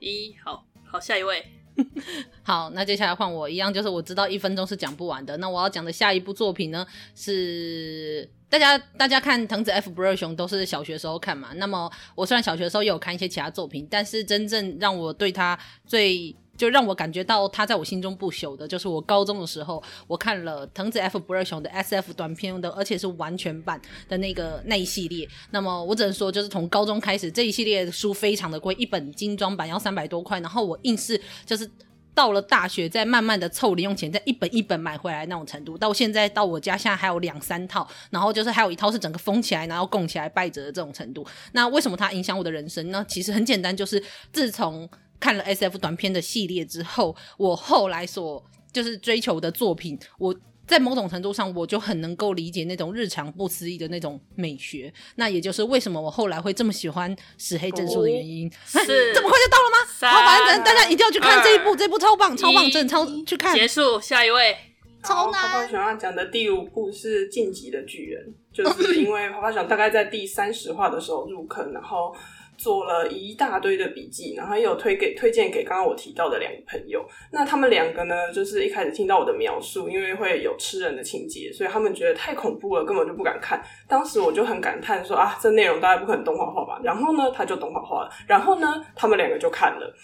[0.01, 1.45] 一好好，下一位，
[2.43, 5.37] 好，那接下来换我一样，就是我知道一分钟是讲不完的。
[5.39, 11.51] 那我要讲的下一部作品呢，是大家大家看藤子 F 不二雄都是小学时候看嘛。
[11.57, 25.27] 那么我虽然小学时候也有看一些其他作品，但是真正让我对他最就让我感觉到他在我心中不朽的，就是我高中的时候，我看了藤子 F 不二雄的 SF 短篇的，而且是完全版的那个那一系列。
[25.53, 30.41] 那么我只能说，就是从高中开始，这一系列书非常的贵，一本精装版要三百多块。
[30.41, 31.71] 然后我硬是就是
[32.13, 35.79] 到了大学，再慢慢的凑零用钱，再一本一本买回来那种程度。
[35.79, 41.25] 到现在到我家现在还有两三套，然后就是还有一套是整个封起来，然后供起来败折的这种程度。
[41.53, 43.07] 那为什么它影响我的人生呢？
[43.09, 44.89] 其实很简单，就是自从
[45.21, 50.35] 看了 SF 短片的系列之后，我后来所就是追求的作品，我
[50.67, 54.93] 在某种程度上我就很能够理解那种日常不思议的那种美学。
[55.17, 58.51] 那也就是为什么我后来会这么喜欢石黑正数的原因。
[58.67, 59.93] 是、啊、这么快就到了吗？
[59.99, 63.55] 三好，反正大家一定要去看这一部，这部超棒，超棒，真的超去看。
[63.55, 64.57] 结束，下一位。
[65.03, 65.41] 超难。
[65.41, 68.27] 泡泡熊要讲的第五部是《晋级的巨人》，
[68.57, 72.15] 就是因为泡泡熊大概在第三十话的时候入坑，然后。
[72.59, 77.03] 做了一大堆的笔记，然后也有推给推荐给刚刚我提到的两个朋友。
[77.31, 83.63] 那他们两个呢，就是一开始听到我的描述，因为会有吃人的情节，所以他们觉得太恐怖了，根本就不敢看。
[83.87, 86.81] 当时我就很感叹说啊，这内容大概不可能动画化吧？
[86.83, 88.11] 然后呢，他就动画化了。
[88.27, 89.95] 然后呢，他们两个就看了。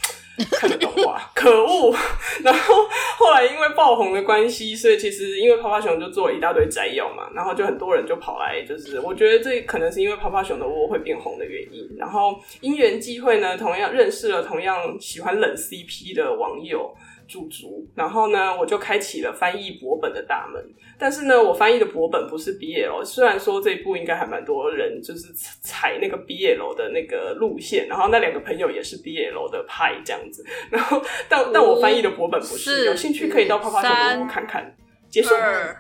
[0.51, 1.95] 看的动画， 可恶！
[2.43, 2.75] 然后
[3.17, 11.89] 后来因为爆红的关系，所以其实因为泡泡熊就做了一大堆摘要嘛，然后就很多人就跑来，就是我觉得这可能是因为泡泡熊的窝会变红的原因。
[11.97, 16.95] 然后因缘际会呢，同样认识了同样喜欢冷 CP 的网友。
[17.27, 20.63] 驻足，然后呢，我就开启了翻译博本的大门。
[20.99, 30.45] 但是呢，我翻译的博本不是 BL，虽然说这一部应该还蛮多人就是 踩那个 BL 的那个路线，然后那两个朋友也是 BL 的派这样子。
[30.71, 34.75] 然后，但但我翻译的博本不是，是有兴趣可以到泡泡熊的屋看看。
[35.09, 35.35] 结束。
[35.35, 35.77] 二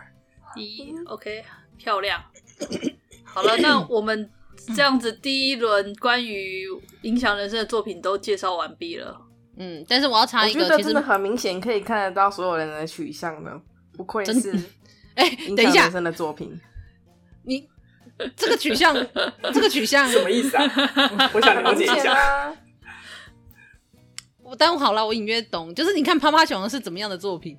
[0.57, 1.42] 一，OK，
[1.77, 2.22] 漂亮。
[3.24, 4.31] 好了，那我们
[4.74, 6.66] 这样子第一轮关于
[7.03, 9.20] 影响人生的作品都介绍完毕了。
[9.57, 13.61] 嗯，但是我要插一个，我觉得真的很明显可以看得到所有人的取向的。
[13.96, 14.53] 不愧是
[15.14, 16.61] 哎，等一下，人生的作品，
[17.44, 17.68] 你
[18.37, 18.94] 这个取向，
[19.53, 20.64] 这个取向什么意思啊？
[21.33, 22.55] 我想了解一下。
[24.42, 27.59] 我耽误好了，我隐约懂，就是你看趴趴熊是怎么样的作品，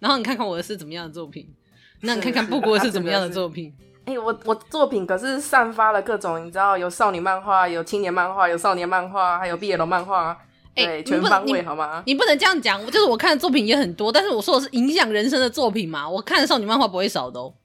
[0.00, 1.52] 然后你看看我的是怎么样的作品，
[2.00, 3.74] 那你看看布谷是怎么样的作品。
[4.06, 10.38] 哎、欸，我我作品可是散发了各种，你知道，有少女漫画，有青年漫画，有少年漫画，还有 BL 漫画。
[10.74, 12.02] 对，欸、全方位好吗？
[12.06, 16.08] 你不能这样讲，就是我看的作品也很多，但是我说的是影响人生的作品嘛。
[16.08, 17.54] 我看的少女漫画不会少的哦。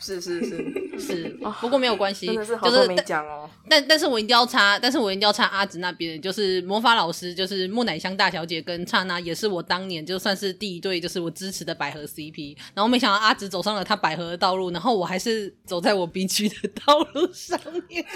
[0.00, 0.56] 是是 是
[0.96, 3.50] 是，不过没有关系，真的是好多没讲哦。
[3.68, 12.56] 但但是我一定要插，但是我一定要插阿紫那边，就是魔法老师，就是木乃香大小姐跟刹那，也是我当年就算是第一对，就是我支持的百合 CP。
[12.74, 16.54] 然后没想到阿紫走上了她百合的道路，然后我还是走在我 B 区的
[16.86, 18.06] 道路上面。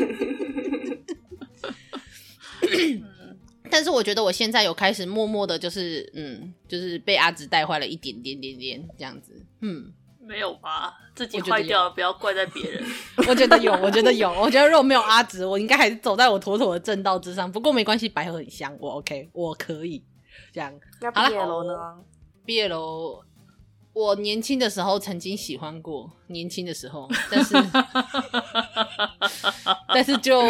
[3.72, 9.32] 但是我觉得我现在有开始默默的，就是嗯，就是被阿紫带坏了一点点点点这样子，
[9.62, 9.92] 嗯。
[10.24, 10.94] 没有吧？
[11.16, 12.84] 自己坏掉了，不要怪在别人。
[13.26, 17.50] 我觉得有，我觉得有，我觉得如果没有阿紫，我应该还是走在我妥妥的正道之上。
[17.50, 20.00] 不过没关系，百合很香，我 OK，我可以
[20.52, 20.72] 这样。
[21.00, 21.96] 那 BL 呢
[22.46, 23.22] ？BL。
[23.94, 27.54] 我年轻的时候曾经喜欢过，年轻的时候，但是
[29.94, 30.40] 但是就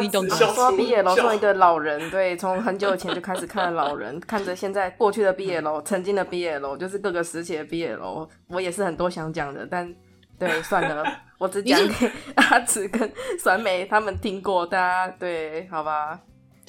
[0.00, 0.34] 你懂的。
[0.34, 9.94] 说 BL 作为一个老人，对，从很久以前就开始看老人，看着现在过去的毕业楼曾经的毕业楼就是各个时期的毕业楼我也是很多想讲的，但
[10.38, 11.04] 对，算了，
[11.36, 16.18] 我只讲给阿慈跟酸梅他们听过，大家对，好吧。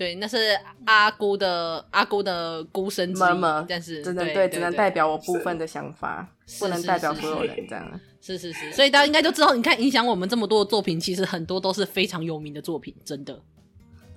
[0.01, 8.01] 对，那是阿姑的阿姑的孤身之语，但是只能对，只能代表我部分的想法，不能代表所有人这样。
[8.19, 13.39] 是是是，所以大家应该都知道，你看影响我们这么多的作品，其实很多都是非常有名的作品，真的。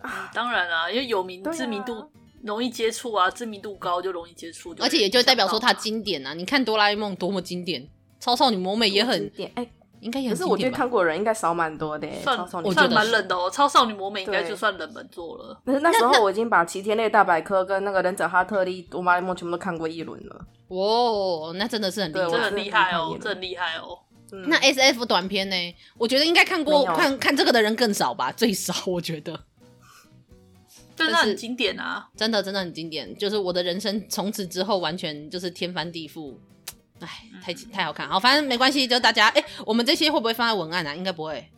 [0.01, 2.11] 啊，当然啊，因为有名知名度
[2.43, 6.33] 容易接触啊，知名度高就容易接触，而且也就代表说它经典啊。
[6.33, 7.87] 你看哆啦 A 梦多么经典，
[8.19, 9.69] 超少女魔美也很经典，哎。
[10.05, 13.51] 应该也是，可是我觉得看过的人应该少蛮多的，算我觉得蛮冷的哦。
[13.51, 15.59] 超少女魔美应该就算冷门作了。
[15.65, 20.47] 那那时候我已经把《齐天类大百科》跟那个《忍者哈特利》《哆啦 A 梦》全部都看过一轮了。
[20.69, 23.99] 哦，那真的是很厉害，真的厉害哦，真厉害哦。
[24.47, 25.75] 那 S F 短片呢？
[25.97, 29.41] 我觉得应该看过看看这个的人更少吧，最少我觉得。
[30.97, 33.17] 真的很经典啊，真的真的很经典。
[33.17, 36.35] 就是我的人生从此之后完全就是天翻地覆。
[37.05, 40.95] 哎，太太好看，好，反正没关系，就大家，哎、欸，我们这些会不会放在文案啊？
[40.95, 41.49] 应该不会，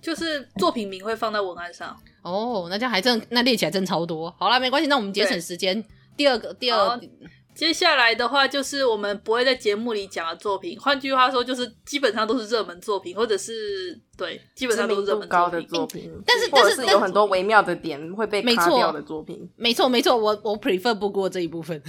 [0.00, 1.96] 就是作品名会放在文案上。
[2.22, 4.34] 哦，那这样还真，那列起来真超多。
[4.38, 5.84] 好了，没关系，那我们节省时间。
[6.16, 7.08] 第二个，第二个，
[7.54, 10.78] 接下来的话就是我们不会在节目里讲的作品。
[10.80, 16.10] 换句话说，就是基本上都是热门作品，或者是对，基本上都是热门高的作品。
[16.26, 19.48] 但是，但是，但是有很多微妙的点会被卡掉的作品。
[19.56, 21.82] 没错，没错，我我 prefer 不过这一部分。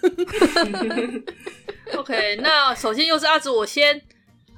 [1.96, 4.00] OK，那首先又是阿紫，我先。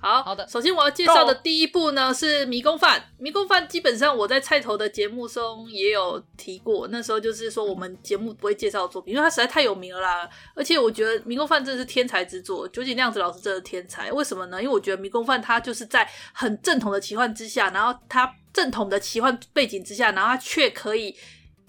[0.04, 0.44] 好好的。
[0.48, 2.98] 首先我要介绍的第一部呢是《迷宫饭》。
[3.18, 10.28] 《迷宫饭》基本上我在菜头的节目中也有提过，那时候就是说我们节目不会介绍作品，因为它实在太有名了啦。
[10.56, 14.10] 而且我觉得《迷宫饭》真的是天才之作，酒井亮子老师真的天才。
[14.10, 14.60] 为什么呢？
[14.60, 21.16] 因为我觉得《迷宫饭》它就是在很正统的奇幻之下，然后它正统的奇幻背景之下，然后它却可以。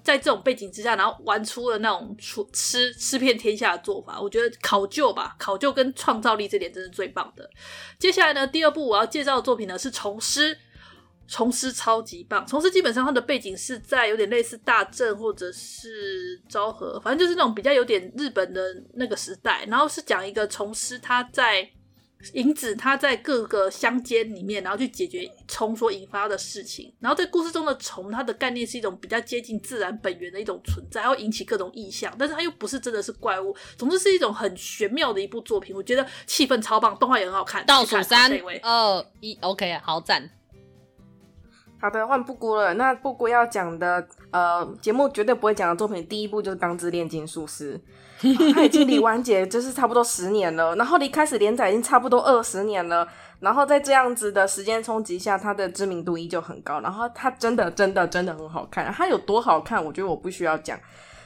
[0.03, 7.49] 在这种背景之下，然后玩出了那种出吃吃遍天下的做法，我觉得考究吧，考究跟创造力这点真是最棒的。
[7.97, 10.53] 接下来呢，第二部我要介绍的作品呢是《虫师》，
[11.27, 18.61] 《虫师》超级棒，《虫师》基本上它的背景是在有点类似大正或者是昭和，反正就是那种比较有点日本的
[18.95, 21.71] 那个时代，然后是讲一个虫师他在。
[22.31, 26.93] 影子他在各个乡间里面，然后去解决虫所引发的事情。
[26.99, 33.55] 然后在故事中的虫，它的概念是一种比较接近自然本源的一种存在，会引起各种意象，但是它又不是真的是怪物。
[33.77, 35.75] 总之是一种很玄妙的一部作品。
[35.75, 37.65] 我觉得气氛超棒，动画也很好看。
[37.65, 38.31] 倒数三
[38.61, 40.29] 二一，OK，好赞。
[41.79, 42.73] 好的，换布谷了。
[42.75, 47.77] 那布谷要讲的呃节目绝对不会讲的作品，第一部就是《钢之炼金术师》。
[48.53, 53.07] 他已经离完结就是差不多十年了，然后离开始连载已经差不多二十年了，
[53.39, 56.79] 然后在这样子的时间冲击下，他的知名度依旧很高。
[56.79, 60.79] 然后他真的真的真的很好看，他有多好看，我觉得我不需要讲。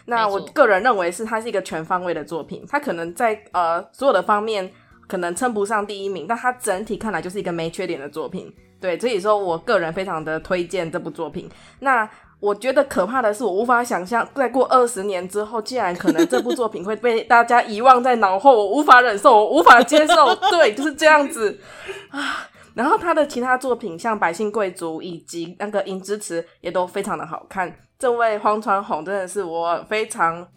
[0.05, 4.71] 那我个人认为是它是一个全方位的作品，它可能在呃所有的方面
[5.05, 8.49] 可能称不上第一名，但它整体看来就是一个没缺点的作品。
[8.79, 11.49] 对，所以说我个人非常的推荐这部作品。
[11.79, 20.35] 那我觉得可怕的是，我无法想象，再过二十年之后，竟然可能这部作品会被大家遗忘在脑后，我无法忍受，我无法接受。
[20.51, 21.59] 对，就是这样子
[22.11, 22.47] 啊。
[22.75, 27.75] 然后他的其他作品，像《百姓贵族》以及那个《银之匙》，也都非常的好看。
[27.97, 30.47] 这位荒川弘真的是我非常、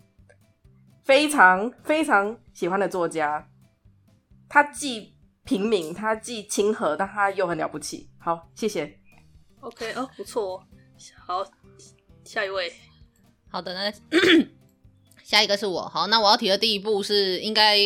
[1.02, 3.46] 非常、非常喜欢的作家。
[4.50, 5.14] 他既
[5.44, 8.10] 平民，他既亲和，但他又很了不起。
[8.18, 8.98] 好，谢谢。
[9.60, 10.62] OK，哦，不错，
[11.26, 11.42] 好。
[12.32, 12.72] 下一位，
[13.50, 13.92] 好的，那
[15.24, 15.82] 下一个是我。
[15.88, 17.76] 好，那我要提的第一部是应该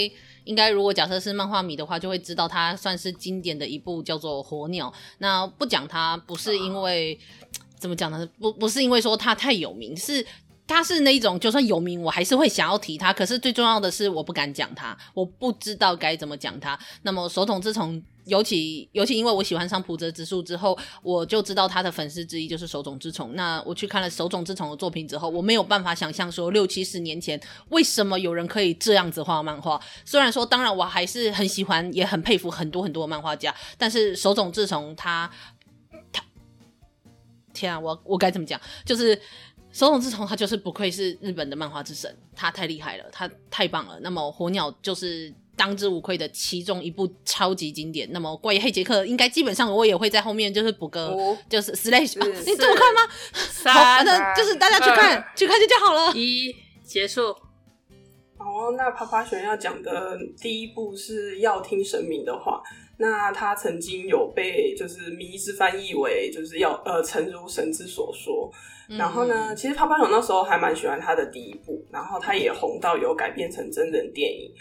[0.45, 4.91] 应该，如果假设是漫画迷的话，就会知道它算是经典的一部，叫做《火鸟》。
[5.17, 8.29] 那不讲它，不是因为、啊、怎么讲呢？
[8.39, 10.23] 不不是因为说它太有名，是
[10.67, 13.15] 它是那一种，就算有名，我还是会想要提它。
[13.15, 16.79] 可是最重要的是，我不敢讲它，我不知道该怎么讲它。
[17.01, 23.35] 那么手冢治虫尤其尤其因为我喜欢上浦泽直树之后，我就知道他的粉丝之一就是手冢治虫。
[23.35, 29.81] 那我去看了手冢治虫的作品之后，我没有办法想象说六七十年前为什么有人可以这样子画漫画。
[30.05, 35.31] 虽然说，当然我还是很喜欢，也很佩服很多很多漫画家，但是手冢治虫他
[36.11, 36.25] 他，
[37.53, 38.59] 天啊，我我该怎么讲？
[38.87, 39.15] 就是
[39.71, 44.01] 手冢治虫他就是不愧是日本的漫画之神，他太厉害了，他太棒了。
[44.01, 45.35] 那么火鸟就是。
[45.57, 48.09] 当之无愧的其中一部超级经典。
[48.13, 51.17] 那么关于黑杰克应该基本上我也会在后面就是补个，
[51.49, 52.27] 就是 slash 吧。
[52.27, 53.01] 你这么看吗？
[53.65, 56.13] 好，反正就是大家去看，去看就就好了。
[56.15, 57.29] 一结束。
[58.37, 62.63] 哦，那啪啪熊要讲的第一部是要听神明的话。
[62.97, 68.49] 那他曾经有被就是迷之翻译为就是要呃诚如神之所说。
[68.87, 74.53] 然后呢，嗯、其实趴趴熊那时候还蛮喜欢他的第一部，然后他也红到有改编成真人电影。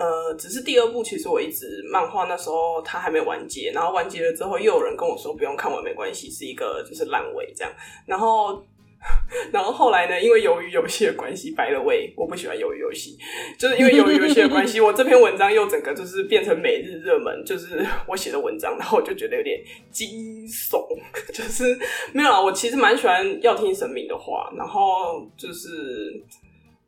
[0.00, 7.70] 呃，只是第二部，其实我一直漫画那时候它还没完结，然后完结了之后，又有人跟我说不用看完没关系，是一个就是烂尾这样。
[8.06, 8.64] 然后，
[9.52, 13.18] 然后后来呢，因为鱿鱼游戏的关系，白了味，我不喜欢鱿鱼游戏，
[13.58, 20.08] 就是因为鱿鱼游戏的关系，我这篇文章又整个就是变成每日热门，就是我写的文章，然后我就觉得有点惊
[20.48, 20.82] 悚，
[21.30, 21.78] 就是
[22.14, 26.24] 没有啊，我其实蛮喜欢要听神明的话，然后就是。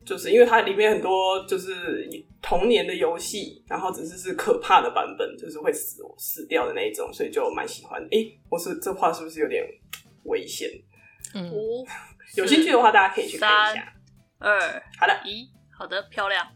[0.04, 2.08] 就是因为它里面很多就是
[2.40, 8.02] 童年的游戏，然后只是是可怕的版本，就是会死死掉的那一种，所以就蛮喜欢。
[8.04, 9.64] 哎、欸，我是这话是不是有点
[10.24, 10.68] 危险？
[11.34, 11.50] 嗯，
[12.36, 13.92] 有兴趣的话大家可以去看一下。
[14.38, 14.60] 二，
[14.98, 15.48] 好的，一，
[15.78, 16.46] 好的，漂亮。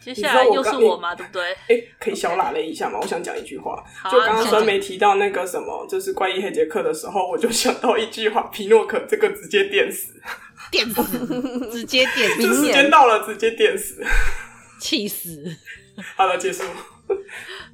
[0.00, 1.52] 接下来又是我嘛，对不对？
[1.52, 3.02] 哎、欸，可以小喇了一下吗？Okay.
[3.02, 3.84] 我想讲一句话。
[4.10, 10.18] 就刚刚酸梅提到那个什么，就是怪异黑杰克的时候，我就想到一句话：皮诺可这个直接电死。
[10.70, 11.02] 电死，
[11.72, 14.02] 直接电死，时间到了，直接电死，
[14.80, 15.44] 气死。
[16.16, 16.64] 好了，结束。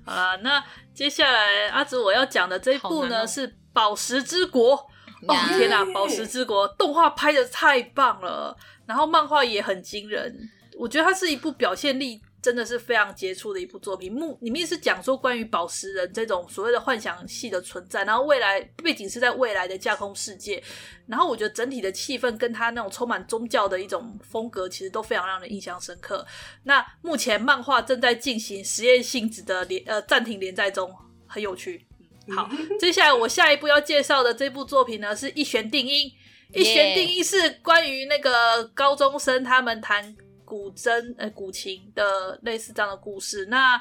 [0.04, 4.76] 好了，那接下来阿紫我要讲的这一部呢、哦、是《宝石之国》。
[4.80, 10.50] 哦天哪，《宝石之国》动画拍的太棒了，然后漫画也很惊人。
[10.78, 12.20] 我觉得它是一部表现力。
[12.46, 20.62] 真的是非常杰出的一部作品，目里面是讲说关于宝石人这种所谓的幻想系的存在，然后未来背景是在未来的架空世界，
[21.08, 26.24] 然后我觉得整体的气氛跟他那种充满宗教的一种风格，其实都非常让人印象深刻。
[26.62, 30.88] 那目前漫画正在进行实验性质的连呃暂停连载中，
[31.26, 31.84] 很有趣。
[32.28, 36.12] 好， 接下来我下一步要介绍的这部作品呢，是一弦定音。
[36.52, 40.16] 一弦定音是关于那个高中生他们弹。
[40.46, 43.78] 古筝，呃，古琴的类似这样的故事，那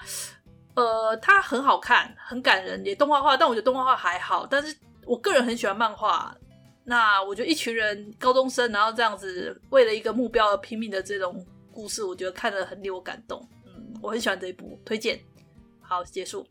[0.73, 4.45] 呃，它很好看，很感人，也动画化，但我觉得动画化还好。
[4.45, 6.35] 但是我个人很喜欢漫画，
[6.83, 13.47] 那我觉得一群人高中生，然后这样子为了一个目标而拼命的这种故事，我觉得看得很令我感动。
[13.65, 15.19] 嗯，我很喜欢这一部，推荐。
[15.81, 16.45] 好，结束。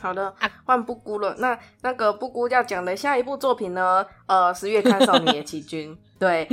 [0.00, 0.34] 好的，
[0.64, 1.36] 换布姑了。
[1.38, 4.06] 那那个布姑要讲的下一部作品呢？
[4.26, 5.96] 呃，十月看少女野崎君。
[6.18, 6.44] 对，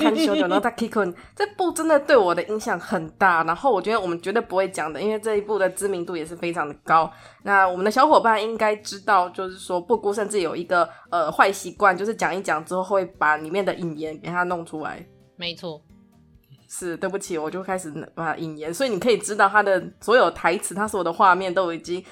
[0.00, 3.42] 看小九呢，他 Kikun 这部真的对我的影响很大。
[3.44, 7.10] 然后我觉得我们绝对不会讲的，因为这一部的知名度也是非常的高。
[7.42, 15.04] 那我们的小伙伴应该知道，就是说布姑甚至有一个呃坏习惯，就是讲一讲之后会把里面的引言给他弄出来。
[15.36, 15.82] 没错，
[16.68, 22.04] 是对不起，我就开始把引言，所以你可以知道他的所有台词，他所有的画面都已经。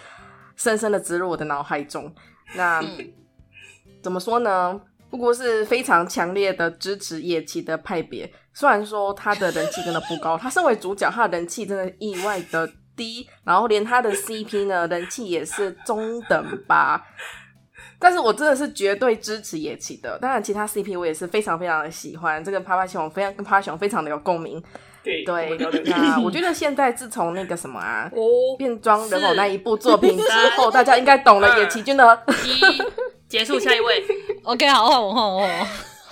[0.58, 2.10] 深深的植入我的脑海中。
[2.54, 3.12] 那、嗯、
[4.02, 4.80] 怎么说呢？
[5.16, 8.30] 布姑是非常强烈的支持野崎的派别。
[8.52, 13.26] 虽然说他的人气真的不高，他身为主角，他的人气真的意外的低。
[13.44, 17.02] 然后连他的 CP 呢，人气也是中等吧。
[17.98, 20.18] 但是我真的是绝对支持野崎的。
[20.18, 22.44] 当然，其他 CP 我也是非常非常的喜欢。
[22.44, 24.62] 这个趴趴熊非常跟趴趴熊非常的有共鸣。
[25.24, 25.56] 对，
[25.86, 28.20] 那我觉得现在自从那个什么啊，哦、
[28.58, 30.24] 变装人偶那一部作品之
[30.56, 32.24] 后， 大家应该懂了野崎君的。
[33.28, 34.04] 结束，下一位。
[34.44, 35.66] OK，好，换我，换我，换我。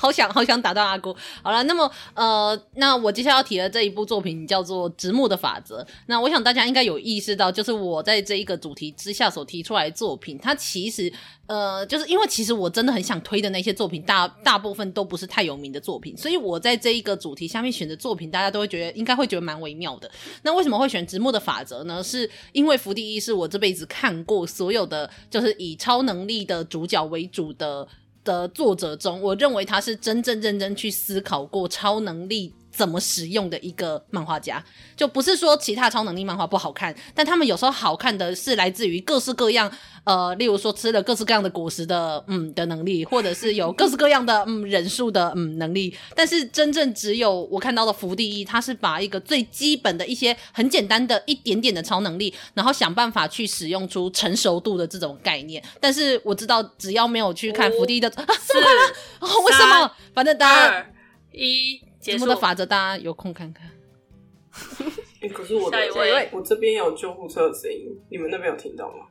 [0.05, 1.17] 好想 好想打断阿姑。
[1.43, 5.83] 好了，那么呃，那我接下来要提的这一部作品叫做《直木的法则》。
[6.07, 11.11] 那我想大家应该有意识到，就是我在这一个主题之下所提出来的作品，它其实
[11.47, 20.11] 呃，就是因为其实我真的很想推的那些作品，大大部分都不是太有名的作品，所以我在这一个主题下面选的作品，大家都会觉得应该会觉得蛮微妙的。
[20.43, 22.03] 那为什么会选《直木的法则》呢？
[22.03, 27.89] 是因为福地一是我这辈子看过所有的就是以超能力的主角为主的。
[28.25, 34.63] 的作者中，我认为他是真正认真去思考过超能力怎么使用的一个漫画家。
[34.97, 39.71] 就不是说其他超能力漫画不好看，但他们有时候好看的是来自于各式各样，
[40.05, 45.97] 呃，例如说吃了各式各样的果实的嗯的能力，或者是有各式各样的嗯人数的嗯能力。
[46.15, 55.63] 但是真正只有我看到的福地一，他是把一个最基本的一些很简单的一点点的超能力，然后想办法去使用出成熟度的这种概念。
[55.81, 58.95] 但是我知道，只要没有去看福地一的，啊，这么快吗？
[59.21, 59.91] 哦，为什么？
[60.15, 60.87] 反正大家
[61.33, 63.67] 一节目的法则，大家有空看看。
[65.23, 65.79] 欸、可是我的，
[66.33, 69.07] 我这边有救护车的声音，你们那边有听到吗？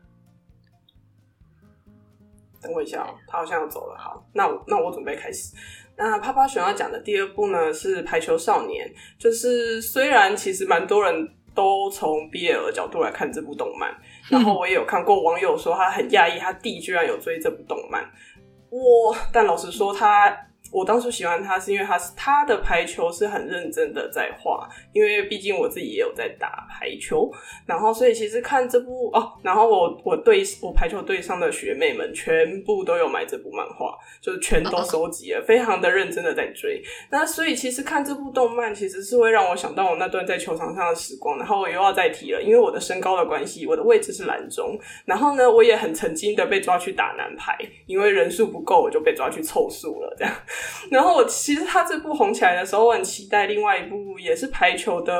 [2.61, 3.97] 等我一下哦，他好像要走了。
[3.97, 5.55] 好，那我那我准备开始。
[5.97, 8.87] 那啪啪熊要讲的第二部呢是《排球少年》，
[9.17, 13.91] 就是虽然其实蛮多人都从 BL 的角度来看这部动漫，
[14.29, 18.07] 然后我也有看过网友说他很讶异，他弟居然有追这部动漫。
[18.69, 20.37] 我，但老实说他。
[20.74, 27.31] 我当初喜欢他是因为他是他的排球是很认真的在画，因为毕竟我自己也有在打排球，
[27.65, 36.84] 然后所以其实看这部哦，然后我我对我排球队上的学妹们全部都有买这部漫画，就是全都收集了，非常的认真的在追。
[37.09, 50.34] 那所以其实看这部动漫其实是会让我想到我那段在球场上的时光，然后我又要再提了，因为我的身高的关系，我的位置是篮中，然后呢，我也很曾经的被抓去打男排，因为人数不够，我就被抓去凑数了，这样。
[50.91, 55.13] 然后我其实他这部红起来的时候，我很期待另外一部也是排球的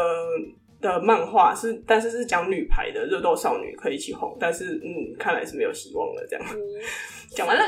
[0.84, 6.28] 的漫画，是但是是讲女排的热斗少女可以一起红，但是嗯，看来是没有希望了。
[6.30, 6.46] 这样
[7.36, 7.64] 讲完了，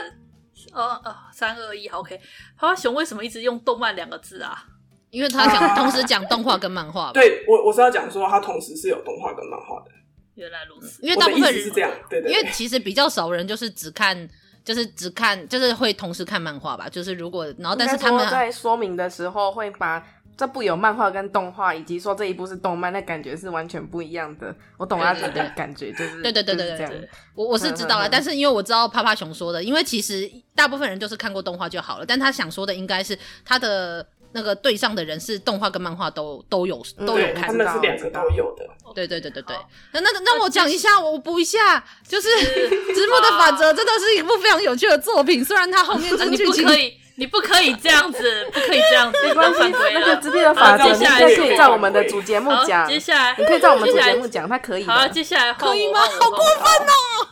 [0.73, 2.19] 哦哦，三二一，好，OK。
[2.57, 4.63] 趴趴熊为什么一直用动漫两个字啊？
[5.09, 7.11] 因为他讲同时讲动画跟漫画。
[7.13, 9.91] 对我我是要讲说他同时是有动画跟漫画的。
[10.35, 12.33] 原来如此，因为大部分人是这样，对对，对。
[12.33, 14.27] 因为其实比较少人就是只看。
[14.65, 16.89] 就是只看，就是会同时看漫画吧。
[16.89, 20.03] 就是如果，然后但是他们在说明的时候会把
[20.37, 24.53] 这部有漫画跟动画，以及说这一部是动漫，那感觉是完全不一样的。
[24.77, 28.09] 我懂他的感觉，就是对对对对对，我我是知道了。
[28.09, 32.05] 但是因为我知道趴趴熊说的，因为其实大部分人就是看过动画就好了。
[32.05, 34.07] 但他想说的应该是他的。
[34.37, 38.67] 那个对上的人是动画跟漫画都都有都有看，他们是两个都有的。
[38.93, 39.55] 对对对对对，
[39.93, 42.27] 那那那我讲一下，我补一下， 就是
[42.93, 45.41] 《直播的法则》真的是一部非常有趣的作品。
[45.41, 46.67] 虽然它后面这剧情，
[47.17, 49.59] 你不可以，这样子，不可以这样子，没关系。
[49.93, 52.85] 那个《直播的法则》，你可以在我们的主节目讲。
[52.87, 54.85] 接下来，你可以在我们主节目讲，他可以。
[54.85, 56.01] 好，接下来可以吗？
[56.01, 57.27] 好过分哦！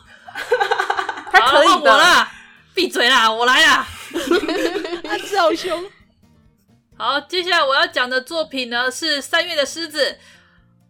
[1.30, 2.32] 他可以的啦，
[2.74, 3.86] 闭嘴啦，我来啦。
[5.04, 5.84] 他是好凶。
[6.96, 10.12] 好，接下来我要讲的作品呢是《三月的狮子》。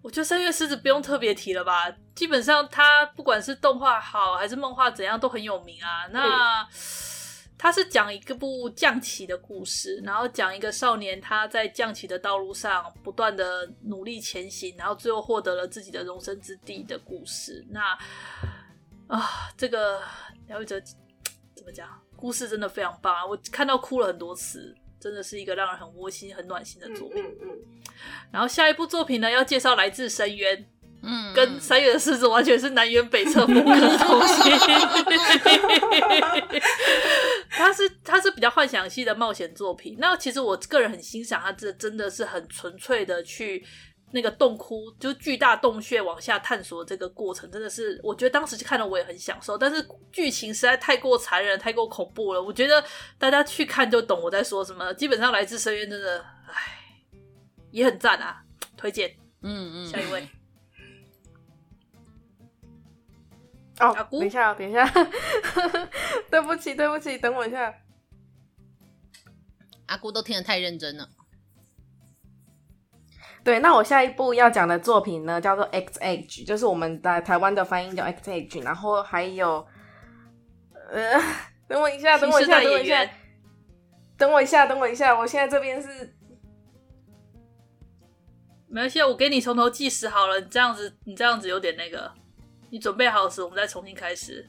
[0.02, 1.90] 我觉得《三月狮子》不用特别提了吧？
[2.14, 6.06] 基本上它不管是动画好还是漫画怎样都很有名啊。
[6.12, 6.64] 那
[7.56, 17.64] 它是讲一个部降旗的故事，然后讲一个少年他在降旗的道路上不断的努力前行，然后最后获得了自己的容身之地的故事。
[17.70, 17.96] 那
[19.06, 20.00] 啊，这个
[20.48, 20.80] 了解者
[21.54, 21.88] 怎么讲？
[22.16, 23.26] 故事真的非常棒啊！
[23.26, 24.74] 我看到哭了很多次。
[25.00, 27.22] 真的是一个让人很窝心、很暖心的作品。
[27.22, 27.58] 嗯嗯，嗯。
[28.30, 30.66] 然后下一部作品呢，要介绍来自深渊，
[31.04, 34.50] 嗯，跟三月的狮子完全是南辕北辙风格的东西。
[37.50, 39.96] 它是他是比较幻想系的冒险作品。
[39.98, 43.64] 那其实我个人很欣赏他，这真的是很纯粹的去。
[44.12, 52.40] 那个洞窟就巨大洞穴往下探索这个过程，真的是我觉得当时看了我也很享受，但是剧情实在太过残忍、太过恐怖了。
[52.40, 52.84] 我觉得
[53.18, 54.94] 大家去看就懂我在说什么。
[54.94, 56.78] 基本上来自深渊真的，唉，
[57.72, 58.40] 也很赞啊，
[58.76, 59.10] 推荐。
[59.42, 60.28] 嗯嗯，下一位。
[63.80, 64.88] 哦，等一下，等一下，
[66.30, 67.74] 对不起，对不起，等我一下。
[69.86, 71.08] 阿姑都听得太认真了。
[73.42, 79.66] 对，那我下一部要讲的作品呢，叫做《X Age》，就是我们在台湾的翻译叫《X Age》，然后还有，
[80.90, 81.20] 呃，
[81.68, 83.04] 等我一下，等我一下，等我一下，
[84.16, 86.16] 等我一下，等我一下，我现在这边是，
[88.68, 92.10] 没关系，我给你从头计时好了，你这样子，你这样子有点那个，
[92.74, 94.44] 你准备好时，我们再重新开始。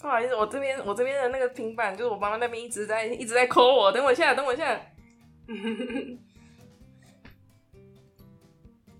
[0.00, 4.74] 不好意思，我这边我这边的那个平板，就是我妈妈那边一直在一直在 call 我，等我一下，等我一下。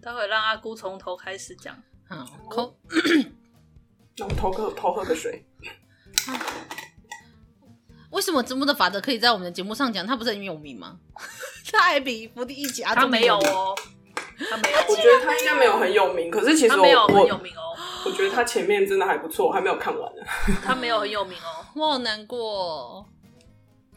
[0.01, 1.77] 待会让阿姑从头开始讲。
[2.09, 2.77] 好，口，
[4.17, 5.45] 让我偷喝偷喝个水。
[8.11, 10.07] 为什么直播的法则可以在我们的节目上讲？
[10.07, 11.01] 他不是很有名吗？
[11.73, 13.75] 他还比福地一家他没有哦，
[14.49, 14.79] 他没有。
[14.89, 17.74] 我觉得他应该没有很有名，可是其实我没有很有名哦。
[18.05, 20.23] 我觉得他前面真的还不错，我还没有看完呢。
[20.63, 23.05] 他没有很有名哦，我好难过。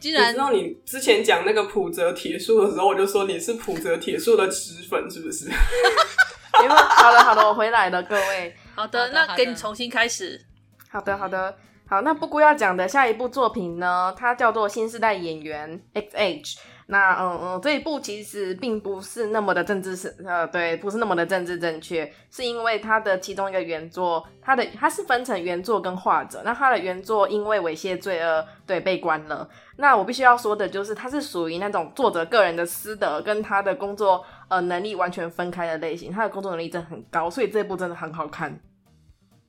[0.00, 5.46] 既然你知道你之前讲那个浦泽铁树的时候，我就说你是浦泽铁树的脂粉，是不是？
[6.62, 8.54] 因为好的好的，我回来了，各位。
[8.74, 10.40] 好的，那给你重新开始。
[10.88, 11.54] 好的好的
[11.88, 16.54] 好，那布姑要讲的下一部作品呢，它叫做《新时代演员 XH》。
[16.90, 26.40] 那嗯嗯，这一部其实并不是那么的政治是呃，对，不是那么的政治正确，是因为它的其中一个原作，它的它是分成原作跟画者。
[26.46, 29.46] 那它的原作因为猥亵罪恶，对，被关了。
[29.76, 36.10] 那我必须要说的就是，它是属于那种作者个人的私德跟他的工作呃能力完全分开的类型。
[36.10, 38.58] 他的工作能力真的很高，所以这部真的很好看。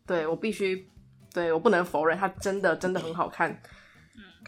[0.06, 0.90] 对，我必须，
[1.34, 3.62] 对，我不能否认，它真的真的很好看。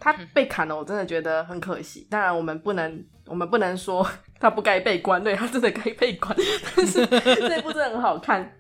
[0.02, 2.08] 他被砍了，我真的觉得很可惜。
[2.10, 4.06] 当然，我们不能，我们不能说
[4.40, 6.36] 他不该被关，对，他真的该被关。
[6.76, 8.58] 但是这部真的很好看。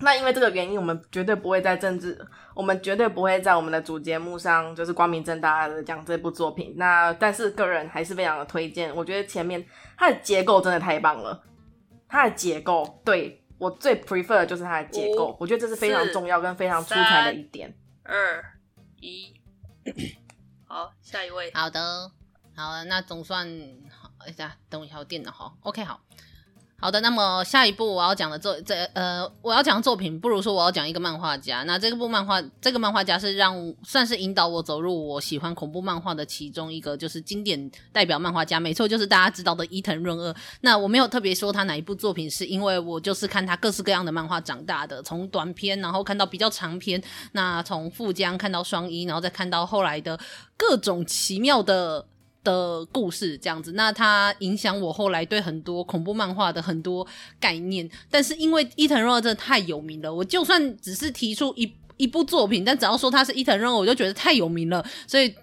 [0.00, 2.18] 那因为这个原因，我们绝对不会在政治，
[2.54, 6.74] 我们绝对不会在我们的主节目上就是光明正大的讲这部作品。
[6.76, 8.94] 那但是个人还是非常的推荐。
[8.94, 9.64] 我觉得前面
[9.96, 11.42] 它的结构真的太棒了，
[12.08, 17.72] 它的结构对我最 prefer 的就是它的结构，我觉得这是非常重要跟非常出彩的一点。
[18.02, 18.44] 二
[19.00, 19.32] 一。
[21.12, 21.52] 下一位。
[21.52, 22.10] 好的，
[22.56, 23.46] 好，那总算
[23.90, 24.10] 好。
[24.24, 26.00] 一下，等一下，我电脑哈，OK，好。
[26.82, 31.62] 好的，那么下一部我要讲的作这呃，我要讲的作品，不如说我要讲一个漫画家。
[31.62, 38.58] 那这部漫画，这个漫画家是让算是引导我走入我喜欢恐怖漫画的其中一个，就是经典代表漫画家。
[38.58, 40.34] 没错，就是大家知道的伊藤润二。
[40.62, 50.18] 那我没有特别说他哪一部作品，是因为我就是看他各式各样的漫画长大的，从短篇，然后看到比较长篇，那从富江看到双一，然后再看到后来的
[50.56, 52.04] 各种奇妙的。
[52.44, 57.06] 的故事这样子，那它影响我后来对很多恐怖漫画的很多
[57.38, 57.88] 概念。
[58.10, 65.34] 但是因为伊藤润二真的太有名了，我就算只是提出一一部作品，但只要说他是伊藤润二，我就觉得太有名了，所以。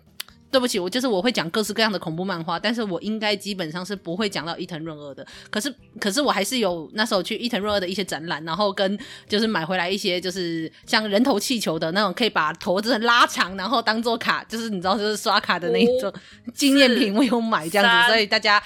[0.51, 5.25] 对不起，我就是我会讲各式各样的恐怖漫画，但是我应该基本上是不会讲到伊藤润二的。
[5.51, 8.97] 可是，可是我还是有那时候去伊藤润二的一些展览，然后跟
[9.27, 16.11] 就是买回来一些就是像人头气球的那种，可以把头子拉长，然后当做卡，就是你知道就是刷卡的那一种
[16.53, 18.61] 纪念品，我有买这样子，所以大家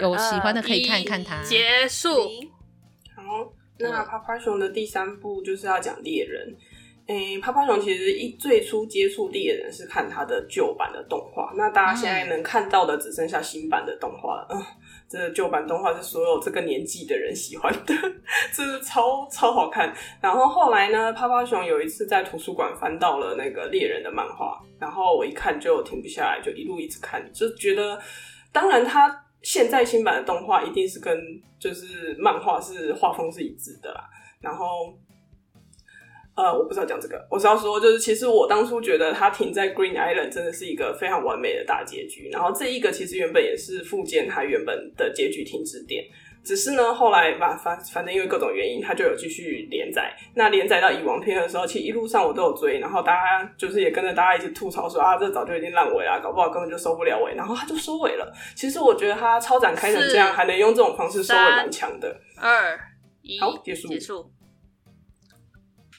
[0.00, 1.42] 有喜欢的可以看看它。
[1.42, 2.08] 结束。
[3.14, 6.56] 好，那趴趴熊的第三部就是要讲猎人。
[7.08, 14.46] 诶、欸，趴趴熊其实一最初接触猎人是看他的旧版的动画，那大家现在能看到的只剩下新版的动画了。
[14.50, 14.62] 嗯，
[15.08, 17.94] 这个旧版动画是所有这个年纪的人喜欢的，
[18.52, 19.90] 这是超超好看。
[20.20, 27.98] 然后后来呢，趴趴熊有一次在图书馆翻到了那个猎人的漫画，然后我一看就停不下来，就一路一直看，就觉得，
[28.52, 31.18] 当然他现在新版的动画一定是跟
[31.58, 34.04] 就是漫画是画风是一致的啦，
[34.42, 34.94] 然后。
[36.38, 42.30] 呃，我不知道讲这个，我是要说，就是其实我当初觉得它停在 Green Island 真的是一个非常完美的大结局。
[42.30, 46.04] 然后这一个其实原本也是附件它原本的结局停止点，
[46.44, 50.14] 只是呢后来反反反正因为各种原因，它就有继续连载。
[50.36, 58.32] 那连载到蚁王篇的时候，其实一路上我都有追，然后大家就是也跟着大家一起吐槽说啊，这早就已经烂尾了，搞不好根本就收不了尾，然后它就收尾了。
[58.54, 62.16] 其实我觉得它超展开成这样，还能用这种方式收尾，蛮强的。
[62.40, 62.78] 二
[63.22, 64.30] 一，好，结束，结束。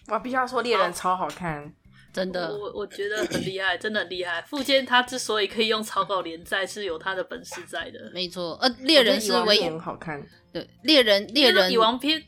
[0.10, 1.70] 我必须要说，猎人超好看，好
[2.12, 4.42] 真的，我我觉得很厉害，真的很厉害。
[4.42, 8.12] 富坚他之所以可以用草稿连载，是有他的本事在的。
[8.14, 10.22] 没错，呃，猎人是唯一很好看。
[10.52, 12.22] 对，猎人猎人蚁王篇，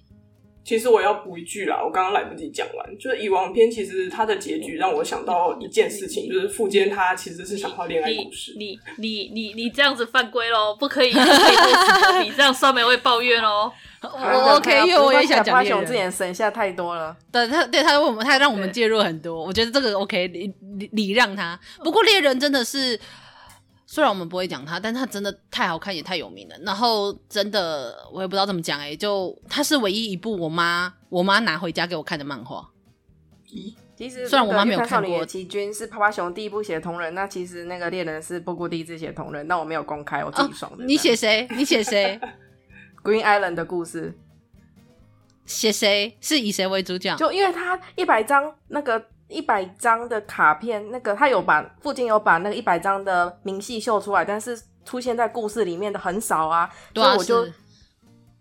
[0.71, 8.53] 其实我要补一句啦，我刚刚来不及讲完，就是蚁王篇，其实它的结局让我想到一件事情，就是富坚他其实是想画恋爱故事。
[8.57, 13.69] 你你你你，你这样子犯规喽，不可以不可以，你这样酸梅会抱怨哦。
[14.01, 17.13] 我 OK，因为我也想讲花熊，之前省下太多了。
[17.29, 19.43] 对他，对他问我们，他让我们介入很多。
[19.43, 21.59] 我觉得这个 OK，礼礼礼让他。
[21.83, 22.97] 不过猎人真的是，
[23.91, 26.55] 虽然我们不会讲他，但他真的太好看，也太有名了。
[26.61, 32.69] 然后真的，我也不知道怎么讲哎，就他是唯一一部我妈我妈拿回家给我看的漫画。
[33.49, 40.85] 咦，其实虽然我妈没有看过，奇君是趴趴熊第一部写同人，那其实那个猎人是布谷第一次写同人，但我没有公开，我自己爽的。
[40.85, 41.45] 你写谁？
[41.57, 42.17] 你写谁？
[43.03, 44.17] Green Island 的故事，
[45.45, 46.15] 写谁？
[46.21, 47.13] 是以谁为主角？
[47.17, 57.47] 就因为他一百张那个一百张的卡片，那个他有把附近有把那个一百张的明细秀出来，但是出现在故事里面的很少啊，所以我就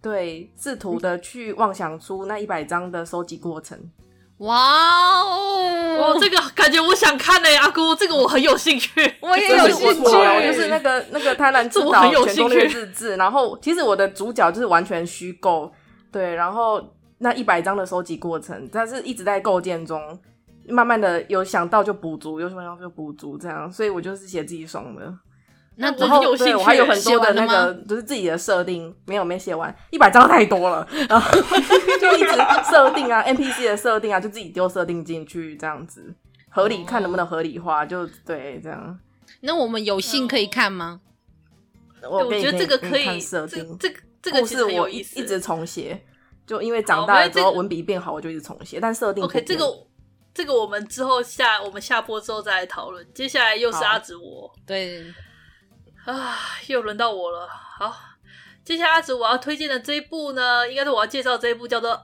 [0.03, 3.79] 对试图的去妄想出那一百张的收集过程。
[4.39, 5.99] 哇哦！
[6.01, 10.17] 哦，这个感觉我想看嘞，阿姑，这个我很有兴趣， 我也有兴趣。
[10.17, 15.71] 我就是那个那个贪婪之岛全攻略日志，然后其实我的主角就是完全虚构，
[16.11, 16.83] 对，然后
[17.19, 20.19] 那一百张的收集过程，但是一直在构建中，
[20.71, 25.13] 慢慢的有想到就补足，有什么要就补足这样，所以我就是写自己爽的。
[25.77, 31.31] 那然后有兴趣对我还有很多的那个，就是自己的设定，没有没写完，一百张太多了，然后
[32.01, 32.37] 就一直
[32.71, 36.15] 设定啊，NPC 的设定啊，就自己丢设定进去，这样子
[36.51, 38.99] 合理，看能不能合理化，就对这样。
[39.41, 41.01] 那我们有幸可以看吗？
[42.03, 45.19] 我我觉得这个可以，设定，这个这个其实很有我一意思。
[45.19, 45.99] 一直重写，
[46.47, 49.65] 就因为长大了之后文笔变好，我就一直重写，但设定 OK，这个
[50.33, 53.07] 这个我们之后下我们下播之后再来讨论。
[53.13, 55.05] 接下来又是阿紫我，对
[56.05, 57.49] 啊，又轮到我了。
[57.49, 57.95] 好，
[58.65, 61.93] 接下来阿紫我要推荐的这一部呢，应该是我要介绍这一部叫做《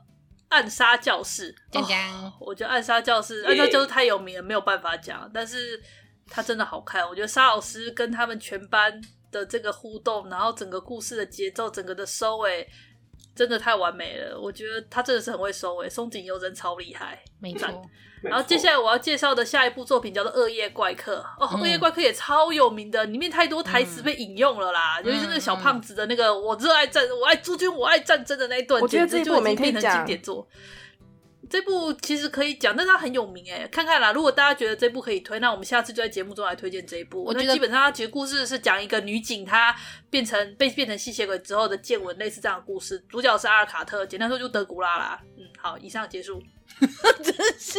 [0.48, 1.52] 暗杀教室》。
[1.72, 5.80] 讲讲哦，我觉得《暗杀教室》《暗杀教室》太有名了，没有办法讲，但是
[6.28, 7.08] 它真的好看。
[7.08, 9.00] 我觉得沙老师跟他们全班
[9.30, 12.68] 的这个互动，然后整个故事的节奏，整个的收尾，
[13.36, 14.40] 真的太完美了。
[14.40, 17.68] 我觉得他真的是很会收尾，松井优真超厉害，没错。
[18.22, 30.48] 然后接下来我要介绍的下一部作品叫做《恶夜怪客》哦，嗯恶夜怪客》也超有名的，里面太多台词被引用了啦，尤其是那个小胖子的那个“我热爱战，我爱诸君，我爱战争”的那一段，我觉得这一部我们可以变成经典作。
[31.48, 34.12] 这部其实可以讲，但是它很有名哎，看看啦。
[34.12, 37.24] 如果大家觉得这部可以推，那我们下次就在节目中来推荐这一部。
[37.24, 39.74] 我觉得基本上它其实故事是讲一个女警，她
[40.10, 42.98] 变成被变成吸血鬼之后的见闻，类似这样的故事。
[43.08, 45.20] 主角是阿尔卡特，简单说就德古拉啦。
[45.36, 46.42] 嗯，好，以上结束。
[47.22, 47.78] 真是。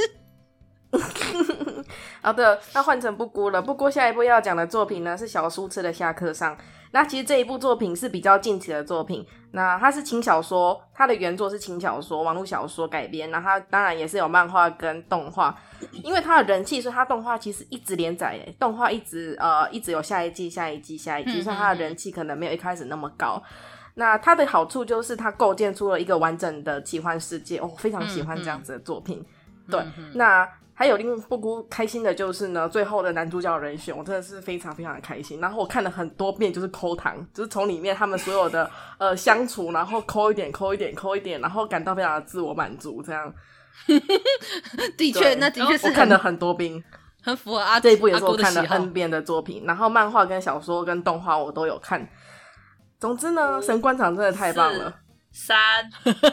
[2.22, 3.62] 好的，那换成布姑了。
[3.62, 6.58] 布姑下一部要讲的作品呢是小书吃的下课上。
[6.92, 9.26] 那其实这一部作品是比较近期的作品。
[9.52, 13.32] 那它是轻小说，它的原作是轻小说，网络小说改编。
[13.32, 15.58] 那它当然也是有漫画跟动画，
[16.04, 18.32] 因为它的人气，所以它动画其实一直连载。
[18.32, 23.42] 诶，动画一直呃一直有下一季、下一季、下一季，所以它的人气可能没有一开始那么高。
[23.96, 29.26] 那它的好处就是它构建出了一个完整的奇幻世界，我、哦、非常喜欢这样子的作品。
[29.70, 29.84] 对，
[30.14, 30.48] 那。
[30.80, 35.42] 还有令布姑开心的就是呢，最后的男主角人选，我真的是非常非常的开心。
[35.42, 38.70] 然后我看了很多遍，就是抠糖，就是从里面他们所有的
[39.00, 43.02] 呃相处，然后抠一点，抠一点，抠一点，然后感到非常的自我满足。
[43.02, 43.34] 这样，
[44.96, 46.84] 的确，那的确是我看了很多遍，
[47.24, 49.64] 很符合阿这一部也是我看了的 N 遍的作品。
[49.66, 52.08] 然后漫画跟小说跟动画我都有看。
[53.00, 54.96] 总之呢，神官场真的太棒了。
[55.32, 55.58] 三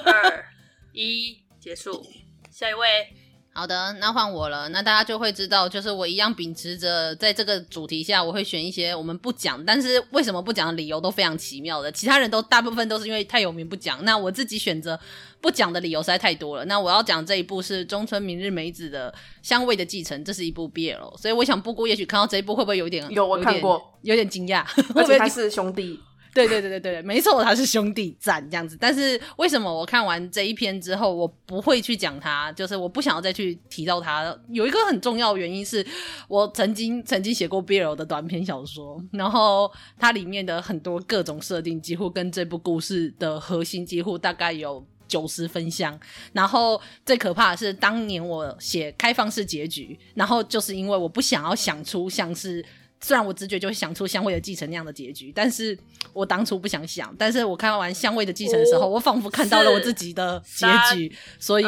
[0.05, 0.45] 二
[0.93, 2.03] 一，结束。
[2.51, 3.24] 下一位。
[3.57, 4.69] 好的，那换我了。
[4.71, 11.91] 那大家就会知道，就是我一样秉持着在这个主题下，我会选一些我们不讲，但是为什么不讲的理由都非常奇妙的。
[11.93, 14.99] 其他人都大部分都是因为太有名不讲，那我自己选择
[15.41, 16.65] 不讲的理由实在太多了。
[16.65, 26.01] 那我要讲这一部是中村明日美子的《香味的继承》，这是一部 BL，所以我想布姑也许看到这一部会不会有点有我看过，有点惊讶，而且还是兄弟。
[26.35, 28.77] 对对对对对，没错，他是兄弟赞这样子。
[28.81, 32.51] 但是为什么我看完这一篇之后，我不会去讲他？
[32.53, 34.37] 就是我不想要再去提到他。
[34.49, 35.87] 有一个很重要的原因是
[36.27, 45.97] 我曾经曾经写过 BL 的短篇小说，然后它里面的很多各种设定几乎跟这部故事的核心几乎大概有九十分像。
[46.33, 52.65] 然后最可怕的是，当年我写开放式结局，然后就是因为我不想要想出像是。
[53.05, 55.79] 虽然我直觉就会想出香味的继承那样的结局，但是
[56.15, 57.15] 我当初不想想。
[57.19, 61.67] 但是我看完香味的继承的时候，我仿佛看到了我自己的结局，所以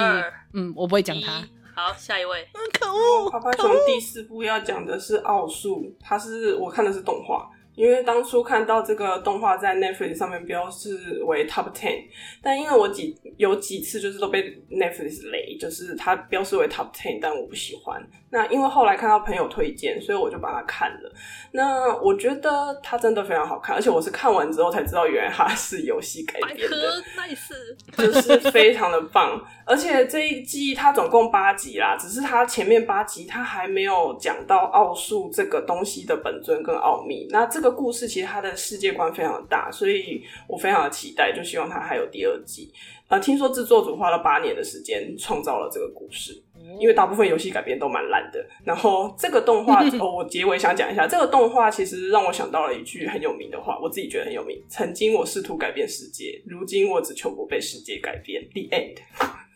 [0.54, 1.46] 嗯，我不会讲它。
[1.74, 2.40] 好，下一位。
[2.54, 3.28] 嗯可恶！
[3.30, 7.50] 趴趴熊第四部要讲的是奥数，它是我看的是动画。
[7.74, 12.04] 因为当初看到这个动画在 Netflix 上面标示为 Top Ten，
[12.40, 18.02] 但因为我几有几次就是都被 Netflix 雷，就是它标示为 Top Ten，但我不喜欢。
[18.36, 21.12] 那因为后来看到朋友推荐，所以我就把它看了。
[21.52, 26.76] 那我觉得它真的非常好看，而且我是看完之后才知道，原来它是游戏改编的
[27.16, 29.40] ，nice，就是非常的棒。
[29.64, 37.28] 而且这一季它总共八集啦，只是它前面八集它还没有讲到奥数这个东西的本尊跟奥秘。
[37.30, 37.76] 那这个。
[37.76, 42.72] 故事其实它的世界观非常的大，所以我非常的期待，就希望它还有第二季。
[43.08, 46.42] 呃，听说制作组花了八年的时间创造了这个故事，
[46.80, 48.44] 因为大部分游戏改编都蛮烂的。
[48.64, 58.42] 然后这个动画， 哦，我结尾想讲一下，这个动画其实让我想到了一句很有名的话，我自己觉得很有名：曾经我试图改变世界，如今我只求不被世界改变。
[58.52, 58.98] The end。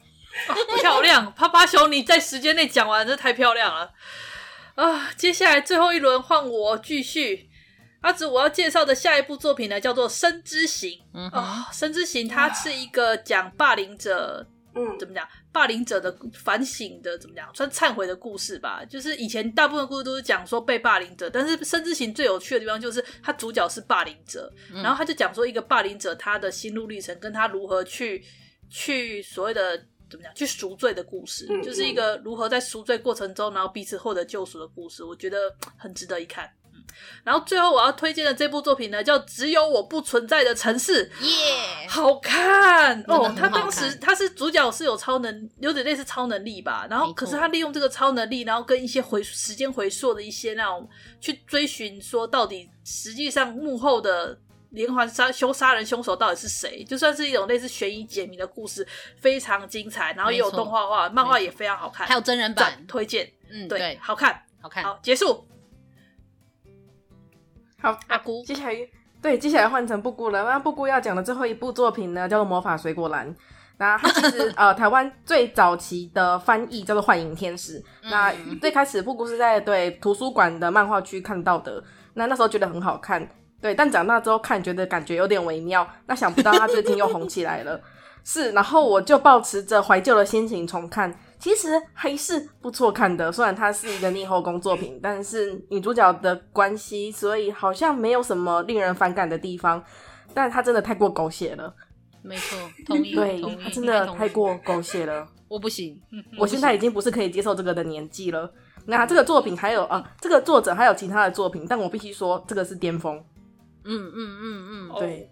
[0.48, 3.90] 哦，漂亮，啪啪熊，你在时间内讲完，这太漂亮了
[4.76, 5.10] 啊！
[5.16, 7.48] 接下来最后一轮换我继续。
[8.02, 15.26] 阿紫，我要介绍的下一部作品呢，叫做《生之行》啊，哦，《生之行》它是一个讲霸凌者，嗯，怎么讲？
[15.52, 17.52] 霸凌者的反省的，怎么讲？
[17.54, 18.84] 算忏悔的故事吧。
[18.84, 28.24] 就是以前大部分故事都是讲说被霸凌者，但是《生之行》最有趣的地方就是，他主角是霸凌者，然后他就讲说一个霸凌者他的心路历程，跟他如何去
[28.68, 29.76] 去所谓的
[30.08, 30.34] 怎么讲？
[30.34, 35.02] 去赎罪的故事，就是一个如何在赎罪过程中，然后彼此获得救赎的故事。
[35.02, 35.36] 我觉得
[35.76, 36.50] 很值得一看。
[37.24, 43.34] 然后最后我要推荐的这部作品呢，叫《只有我不存在的城市》，耶，好看哦。
[43.36, 46.86] 他当时他是主角是有超能，有点类似超能力吧。
[46.90, 50.88] 然后可是他利用这个超能力，然后跟一些回时间回溯的一些那种
[51.20, 54.38] 去追寻，说到底实际上幕后的
[54.70, 56.82] 连环杀凶杀人凶手到底是谁？
[56.84, 58.86] 就算是一种类似悬疑解谜的故事，
[59.20, 60.12] 非常精彩。
[60.14, 63.30] 然后也有动画化，漫画也非常好看，还有真人版推荐。
[63.50, 64.84] 嗯，对，对好看，好看。
[64.84, 65.44] 好，结束。
[67.80, 68.76] 好，阿姑，接下来
[69.22, 70.44] 对，接下来换成布姑了。
[70.44, 73.28] 那布姑要讲的最后一部作品呢，叫做《魔法水果篮》。
[73.78, 77.80] 那它其实 呃，台湾最早期的翻译叫做《幻影天使》。
[78.10, 81.82] 那最开始布姑是在对图书馆的漫画区看到的，
[82.14, 83.26] 那那时候觉得很好看，
[83.60, 85.86] 对，但长大之后看觉得感觉有点微妙。
[86.06, 87.80] 那想不到它最近又红起来了，
[88.24, 91.14] 是，然后我就抱持着怀旧的心情重看。
[91.40, 99.82] 其实还是不错看的，虽然它是一个逆后宫作品，但是女主角的关系，所以好像没有什么令人反感的地方。
[100.32, 101.74] 但它真的太过狗血了，
[102.22, 103.14] 没错， 同意。
[103.14, 106.00] 对，它真的太过狗血了， 我不行，
[106.38, 108.52] 我现在已经不是可以接受这个的年纪了。
[108.86, 113.16] 那这个作品还有啊，这个作者还有其他的作品，但我必须说，这个是巅峰。
[113.82, 115.28] 嗯嗯嗯嗯，对。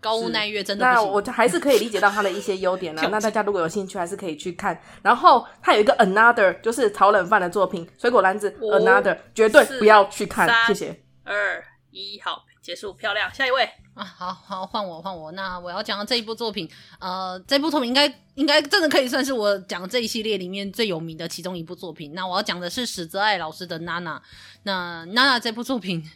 [0.00, 3.06] 高屋奈月真的，那我还是可以理解到他的一些优点啊。
[3.12, 4.80] 那大家如果有兴趣，还是可以去看。
[5.02, 10.48] 然后他有一个 Another，就是炒冷饭的作品《水果篮子》，Another 绝对不要去看。
[10.66, 11.02] 谢谢。
[11.22, 13.32] 二一，好，结束，漂亮。
[13.34, 15.32] 下一位啊，好好换我换我。
[15.32, 16.66] 那我要讲的这一部作品，
[16.98, 22.14] 呃，这部作品应该应该真的可以算是我讲这一系列里面最有名的其中一部作品。
[22.14, 24.22] 那我要讲的是史泽爱老师的娜娜。
[24.62, 26.10] 那娜娜这部作品。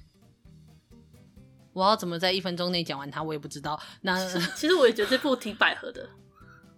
[1.75, 3.79] 我要怎么在一分钟内讲完它，我也不知道。
[4.01, 4.17] 那
[4.55, 6.09] 其实我也觉得这部挺百合的。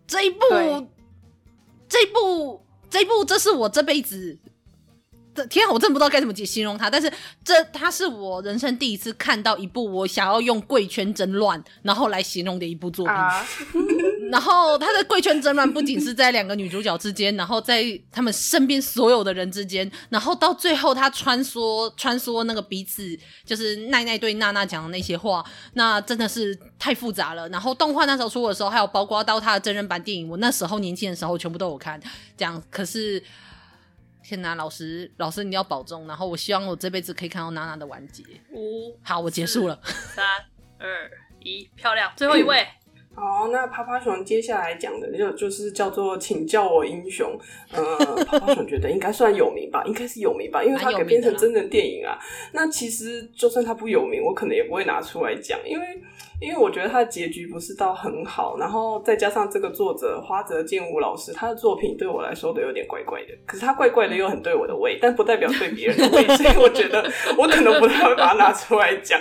[0.09, 0.41] 这一部，
[1.89, 4.37] 这一部，这一部，这是我这辈子。
[5.47, 7.13] 天啊，我真的不知道该怎么形容它，但是
[7.45, 13.15] 这它是我人生第一次看到一部我想要用贵圈争乱然后来形容的一部作品。
[13.15, 13.47] 啊、
[14.31, 27.49] 然后它的贵圈争乱不仅是在两个女主角之间，然后在他们身边所有的人之间，然后到最后他穿梭穿梭那个彼此就是奈奈对娜娜讲的那些话，那真的是太复杂了。
[27.49, 32.01] 然后动画那时候出的时候，还有包括到他的真人版电影，我那时候年轻的时候全部都有看。
[32.37, 33.23] 这样可是。
[34.29, 36.05] 天哪，老师，老师你要保重。
[36.09, 38.25] 然后我希望我这辈子可以看到娜娜的完结。
[38.53, 39.81] 五，好，我结束了。
[39.85, 40.25] 三
[40.81, 41.09] 二
[41.45, 42.13] 一，漂亮。
[42.17, 42.67] 最后一位。
[43.15, 47.39] 好，那趴趴熊接下来讲的就就是叫做请叫我英雄。
[47.71, 52.19] 呃，趴趴熊觉得应该算有名吧，应该是有名吧，因为它改编成真人电影啊。
[52.53, 55.87] 那其实就算它不有名，我可能也不会拿出来讲，因为。
[56.41, 63.29] 因为我觉得他的结局不是到很好，然后再加上这个作者花泽健吾老师，他的作品对我来说都有点怪怪的。
[63.47, 69.21] 可是他怪怪的又很对我的胃，但不代表对别人的胃，所以我觉得我可能不太会把它拿出来讲。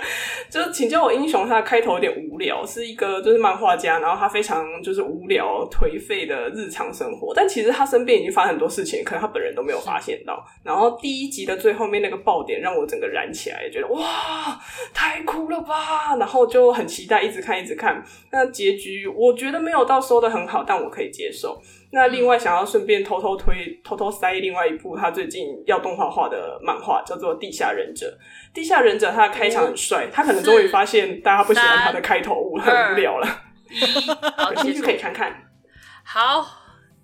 [0.49, 10.45] 就请叫我英雄，他的开头有点无聊，是一个就是漫画家，然后他非常就是无聊颓废的日常生活，但其实他身边已经发生很多事情，可能他本人都没有发现到。
[10.63, 14.59] 然后第一集的最后面那个爆点让我整个燃起来，觉得哇，
[14.93, 16.15] 太酷了吧！
[16.17, 17.09] 然后就很奇奇。
[17.09, 18.03] 在一直看，一直看。
[18.31, 21.61] 那结局我觉得没有到收的很好，但我可以接受。
[21.91, 28.07] 那另外想要顺便偷偷推、偷偷塞另外一部他最近要动画化的漫画，叫做《地下忍者》。
[28.55, 33.27] 《地下忍者》他的开场很帅，他可能终于发现大家不喜欢他的开头物，很无聊了。
[34.35, 35.33] 好，有兴趣可以看看。
[36.03, 36.45] 好，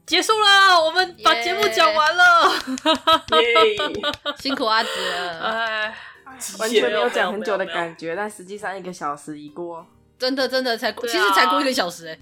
[0.06, 2.52] 结束了，我们把节目讲完了。
[3.40, 3.78] 耶，
[4.40, 5.40] 辛苦阿紫了。
[5.40, 5.94] 哎。
[6.60, 9.86] 完全没有讲很久的感觉，但实际上一个小时已过，
[10.18, 12.20] 真的真的才过，其实才过一个小时哎，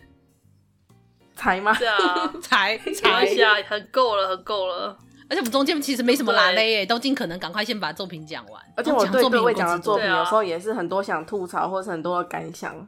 [1.36, 1.74] 才吗？
[1.78, 3.26] 对啊，才 才。
[3.26, 4.98] 一下，很够了，很够了。
[5.30, 8.62] 而且我们中间其实没什么拉勒哎，都尽可能赶快先把作品讲完。
[8.76, 12.88] 而且我对各位讲的作品，有时候也是很多想吐槽，或是很多的感想。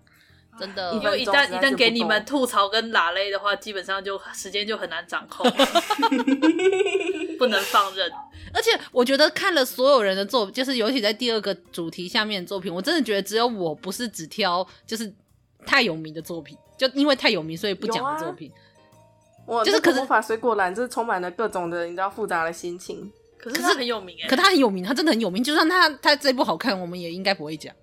[0.59, 5.49] 真的，因为一旦一旦给你们吐槽跟拉勒的话，基本上就时间就很难掌控，
[7.39, 8.11] 不能放任。
[8.53, 15.11] 而且我觉得看了所有人的作，就是尤其在第二个主题下面的作品，我真的觉得只有我不是只挑就是
[15.65, 18.51] 太有名的作品，就因为太有名所以不讲的作品。
[19.45, 23.11] 我就是可是魔法水果篮，就是充满了各种的你知道复杂的心情。
[23.37, 25.43] 可是他很有名哎，可他很有名，他真的很有名。
[25.43, 27.73] 就算他他这部好看，我们也应该不会讲，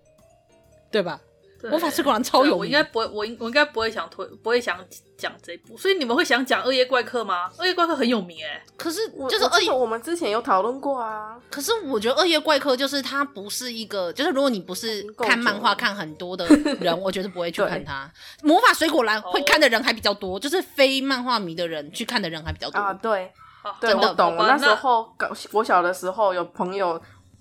[0.91, 1.21] 对吧？
[1.65, 4.79] 魔法水果篮超有名，我应该不会，我应我应该不会想推，不会想
[5.17, 5.77] 讲这一部。
[5.77, 7.49] 所以你们会想讲《恶夜怪客》吗？
[7.59, 11.37] 《恶夜怪客》很有名哎，可是我就是恶夜，我们之前有讨论过啊。
[11.51, 16.47] 可是我觉得《恶夜怪客》就是它不是一个，就是如果你不是看漫画看很多的
[16.81, 18.09] 人，我觉得不会去看它。
[18.43, 22.95] 魔法水果篮会看的人还比较多，就是非漫画迷的人去看的人还比较多啊。
[22.95, 23.33] 对，
[23.63, 24.37] 好对，我懂。
[24.37, 27.01] 我那时候搞我小的时候有朋友。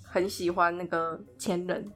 [0.09, 1.91] 很喜欢那个前人。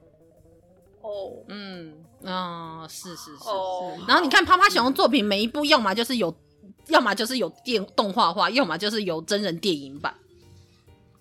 [1.00, 3.48] 哦，嗯啊、哦，是是是。
[3.48, 6.34] 哦，然后你看趴趴熊的作品，每一部要么就是有，
[6.88, 10.14] 要么就是有电动画化，要么就是有真人电影版。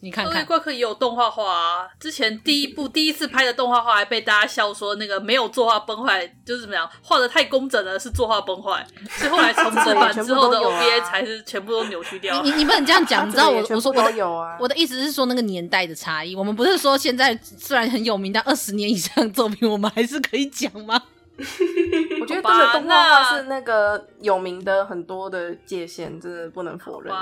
[0.03, 1.87] 你看看，怪客也有动画化啊！
[1.99, 8.85] 之前第一部第一次拍的动画化还被大家笑说那个没有作画崩坏，就是怎么样画的太工整了，是作画崩坏。
[9.17, 12.41] 所以后来重制版之后的 OVA 才是全部都扭曲掉。
[12.41, 16.35] 你你你不能这样讲，你知道我我说我的有啊，我的意思是说那个年代的差异。
[16.35, 20.99] 我们不是说现在虽然很有名，但二十年以上作品我们还是可以讲吗？
[22.21, 27.13] 我觉得真的动画化是那个有名的很多的界限，真的不能否认。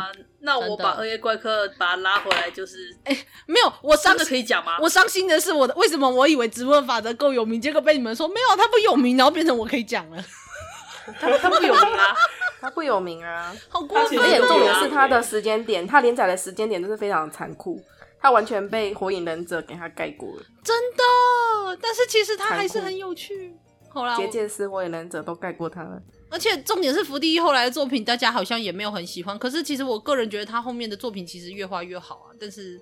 [0.41, 4.77] 那我把《二夜怪客》把它拉回来，就是哎、欸，没有，我伤的可以讲吗？
[4.81, 10.23] 我伤心的是，我的为什么我以为直播法则够有名，结果被你们说没有，它不有名，然后变成我可以讲了。
[11.19, 12.15] 他他不有名啊，
[12.61, 14.19] 他不有名啊，好过分！
[14.19, 17.81] 而且重点是他的时间点，他连载的时间点都是非常残酷，
[18.21, 20.43] 他完全被《火影忍者》给他盖过了。
[20.63, 23.57] 真的，但是其实他还是很有趣。
[23.91, 29.37] 后来结界师、火影忍者都盖过他了，而且重点是福地后来的作品，大家好像也没有很喜欢。
[29.37, 32.27] 可是其实我个人觉得他后面的作品其实越画越好啊。
[32.39, 32.79] 但是，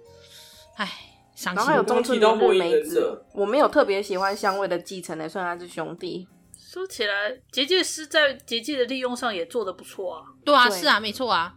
[0.76, 0.86] 唉，
[1.34, 1.56] 伤心。
[1.56, 6.28] 然后还有中村明日美子，我没有特别喜欢香味的继承的，虽然他是兄弟。
[6.58, 10.24] 说起来，结界师在结界的利用上也做的不错啊。
[10.44, 11.56] 对啊，对是啊，没错啊。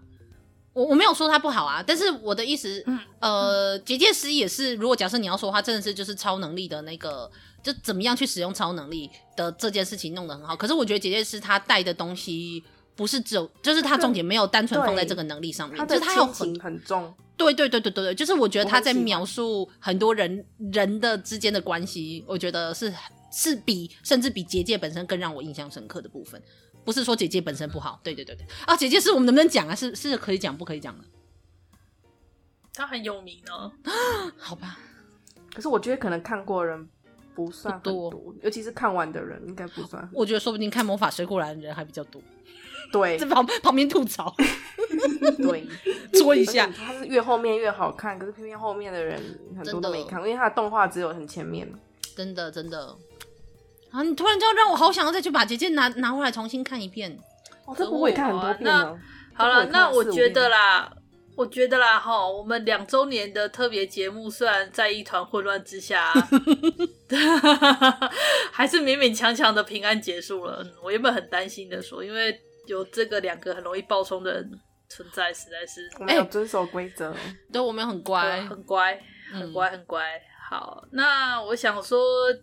[0.72, 7.28] 我我没有说他不好啊，但是我的意思，嗯、呃，结界师也是，如果假设你要说他真的是就是超能力的那个。
[7.62, 12.62] 就怎么样去使用超能力的这件事情弄得很好，可是我觉得结界师他带的东西
[12.96, 17.14] 不是只有，就是他重点没有单纯放在这个能力上面，就是他有很很重。
[17.36, 22.92] 对对对对对对，就是我觉得他在描述很多人人的之间的关系，我觉得是
[23.32, 26.42] 是比甚至比结界本身更让我印象深刻的部分。
[26.84, 29.74] 不是说结界本身不好，对对对对啊，结界师我们能不能讲啊？
[29.74, 31.04] 是是可以讲不可以讲的？
[32.74, 33.72] 他很有名哦，
[34.38, 34.78] 好吧。
[35.54, 36.88] 可是我觉得可能看过人。
[37.34, 38.12] 不算多，
[38.42, 40.08] 尤其是看完的人应该不算。
[40.12, 42.20] 我觉得说不定看魔法水果篮的人还比较多。
[42.92, 44.34] 对， 在旁旁边吐槽，
[45.38, 45.66] 对，
[46.14, 49.20] 说一下，他是越后面越好看，可是偏偏后面的人
[49.56, 51.70] 很多都没看，因为他的动画只有很前面。
[52.16, 52.96] 真的真的，
[53.92, 54.02] 啊！
[54.02, 57.18] 你突然就让我好想要再去把结界拿拿回来重新看一遍。
[57.64, 58.98] 哦，这部我也看很多遍了。
[59.32, 60.92] 好了，那我觉得啦。
[61.36, 66.12] 我觉得啦，哈，我们两周年的特别节目虽然在一团混乱之下，
[68.52, 70.64] 还是勉勉强强的平安结束了。
[70.82, 74.50] 我原本很担心的说，因为有这个两个很容易爆冲的人
[74.88, 77.14] 存在，实在是没有遵守规则。
[77.52, 79.00] 对，我们很乖，很乖，
[79.32, 80.02] 很乖，很乖。
[80.50, 81.96] 好，那我想说，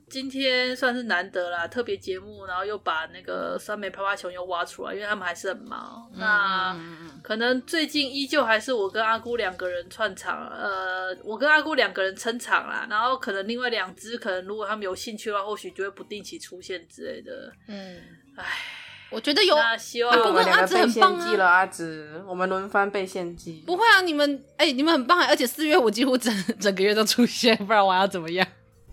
[0.07, 6.09] 今天算是难得啦，特别节目，然后又把那个酸梅啪啪熊又挖出来，因为他们还是很忙。
[6.13, 17.51] 嗯、那可能最近依旧还是我跟阿姑两个人串场，呃，我跟阿姑两个人撑场啦，然后可能另外两只，可能如果他们有兴趣的话，或许就会不定期出现之类的。
[17.67, 18.01] 嗯，
[18.37, 18.86] 唉。
[19.09, 21.31] 我觉得有那希望阿姑跟阿紫很棒啊！
[21.33, 23.63] 了阿紫，我们轮番被献祭。
[23.65, 25.25] 不会啊，你们哎、欸，你们很棒啊！
[25.29, 28.45] 而且四月我几乎整整个月都出现，不然我要怎么样？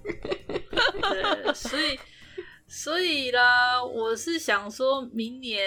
[0.04, 1.98] 对，所以
[2.68, 5.60] 所以啦，我是想说明年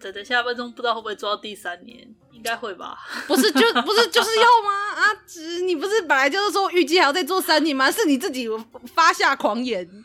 [0.00, 1.98] 等等下半钟，不知道会不会做到第三年，
[2.32, 2.98] 应该会吧？
[3.28, 4.92] 不是就不是就是要吗？
[4.96, 7.88] 阿紫，你不是本来就是说预计还要再做三年吗？
[7.92, 8.48] 是你自己
[8.92, 10.04] 发下狂言。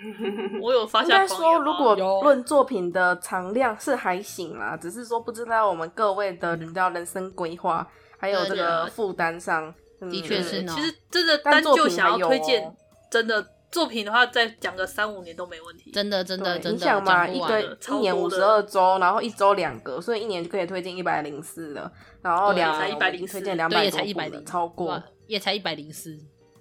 [0.60, 7.86] 我有发现，应该说，如果论作品的长量是还行啦，只是说不知道我们各位的人道人生规划
[8.18, 9.74] 还有这个负担上，
[10.10, 10.64] 的确是。
[10.64, 12.74] 其实真的单就想要推荐，
[13.10, 15.90] 真的作品的话，再讲个三五年都没问题。
[15.92, 16.72] 真的真的真的。
[16.72, 21.90] 你想嘛，一个一年五十二周，然后一周两个，所以一年就可以推荐一百零四了。
[22.22, 26.18] 然后两才一百零推荐两百也才一百零，超过也才一百零四。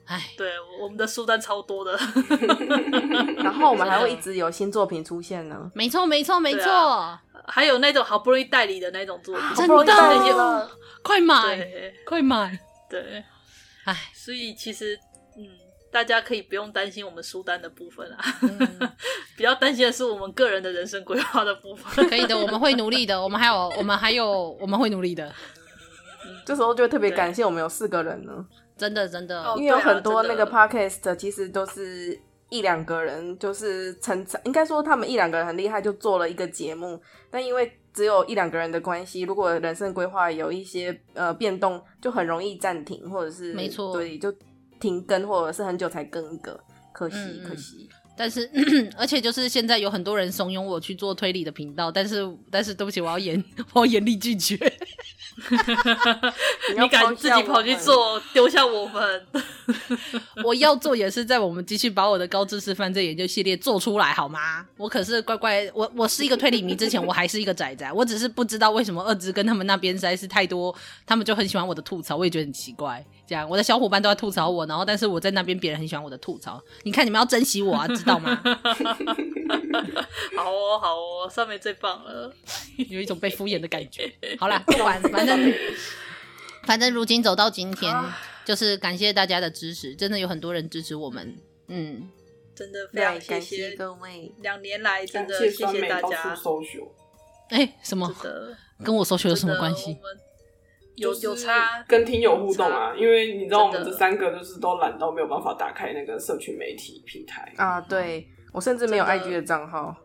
[0.07, 1.97] 唉，对，我们的书单超多的，
[3.43, 5.71] 然后我们还会一直有新作品出现呢。
[5.73, 10.69] 没错，没错，没错、啊，还有那种好不容易代理的那种作品，真的，
[11.01, 11.59] 快买，
[12.05, 13.23] 快买，对，
[13.85, 14.95] 哎，所以其实，
[15.37, 15.43] 嗯，
[15.91, 18.59] 大家可以不用担心我们书单的部分啊，嗯、
[19.35, 22.07] 比较担心的是我们个人的人生规划的部分。
[22.07, 25.27] 可以的，我们会努力的， 我们还有，我们还有，我们会努力的。
[26.25, 28.45] 嗯、这时候就特别感谢我们有四个人呢。
[28.77, 32.19] 真的真的，因为有很多那个 podcast 其实都是
[32.49, 36.99] 一两个人，就是成长，应该说他们一两个人很厉害，就做了一个节目。
[37.31, 44.33] 但因为只有一两个人的关系，如果人生规划有一些呃变动，就很容易暂停，或者是没错，对，就
[44.79, 46.59] 停更，或者是很久才更一个，
[46.91, 47.89] 可惜、嗯、可惜。
[48.17, 48.49] 但是
[48.97, 54.55] 而且就是现在有很多人怂恿我去做推理的频道，但是但是对不起，我要严 我要严厉拒绝。
[56.77, 59.27] 你敢自己跑去做，丢下我们？
[60.43, 64.65] 我要做也是在我们继续把我的高知识犯罪研究系列做出来，好吗？
[64.77, 70.75] 我可是乖乖，我我是一个推理迷，之前我还是一个仔仔，我只是不知道为什么二之跟他们那边实在是太多，
[71.05, 73.03] 他们就很喜欢我的吐槽，我也觉得很奇怪。
[73.27, 76.61] 这样，我的小伙伴都在吐槽我，然后但是我在那边，别人很喜欢我的吐槽。
[76.83, 78.35] 你看，你们要珍惜我啊， 知道吗？
[80.37, 82.33] 好哦，好哦，上面最棒了，
[82.89, 84.11] 有一种被敷衍的感觉。
[84.39, 85.53] 好啦， 不管，反正
[86.63, 87.93] 反正如今走到今天，
[88.45, 91.35] 就是感谢大家的支持，真的有很多人支持我们。
[91.67, 92.09] 嗯，
[92.55, 96.35] 真的非常感谢各位，两年来真的谢谢大家。
[97.49, 98.13] 哎、欸，什么？
[98.83, 99.97] 跟我 social 有什么关系？
[100.95, 107.81] 有有差，跟听友互动啊，因为你知道我们这三个就是都懒到没有办法打开那个社群媒体平台啊。
[107.81, 109.95] 对，我甚至没有 IG 的账号。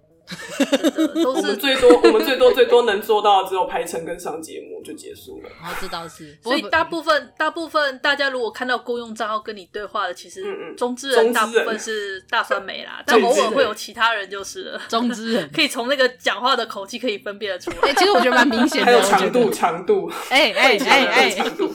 [1.14, 5.48] 都是我们最多，我们最多最多能做到只有排程跟上节目就结束了。
[5.48, 6.36] 哦，这倒是。
[6.42, 10.44] 所以大部分大部分大家如果看到公用账号跟你对话的，其实
[10.76, 14.80] 中之人大部分是大酸梅啦， 但偶尔会有其他人就是了。
[14.88, 17.88] 中之人 可以从那个讲话的口气可以分辨得出来。
[17.88, 18.86] 哎，其实我觉得蛮明显的。
[18.86, 20.10] 还有长度，长度。
[20.28, 21.70] 哎哎哎哎，长度。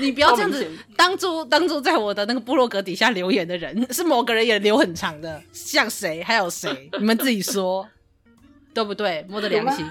[0.00, 6.22] 你不要这样子，当初当初在我的那个部落格底下留言的人，是某个人也留很长的，像谁？
[6.22, 6.90] 还有谁？
[6.98, 7.88] 你们自己说，
[8.74, 9.24] 对不对？
[9.28, 9.86] 摸着良心，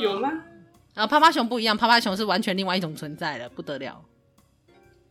[0.00, 0.30] 有吗？
[0.94, 4.00] 然后趴趴熊不一样，趴趴熊是完全另外一种存在了，不得了。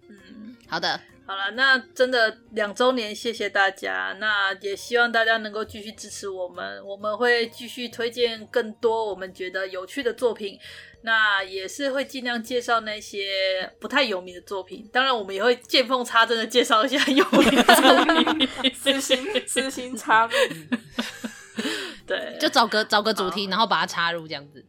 [0.07, 4.15] 嗯，好的，好了，那真的两周年，谢谢大家。
[4.19, 10.57] 那也希望大家能够继续支持我们，我们会继续推荐更多我们觉得有趣的作品。
[11.05, 20.31] 那也是会尽量介绍那些不太有名的作品，当然我们也会见缝插针的介绍一下有名的作品，私心私心插入，
[22.07, 24.63] 对，就找个找个主题，然后把它插入这样子，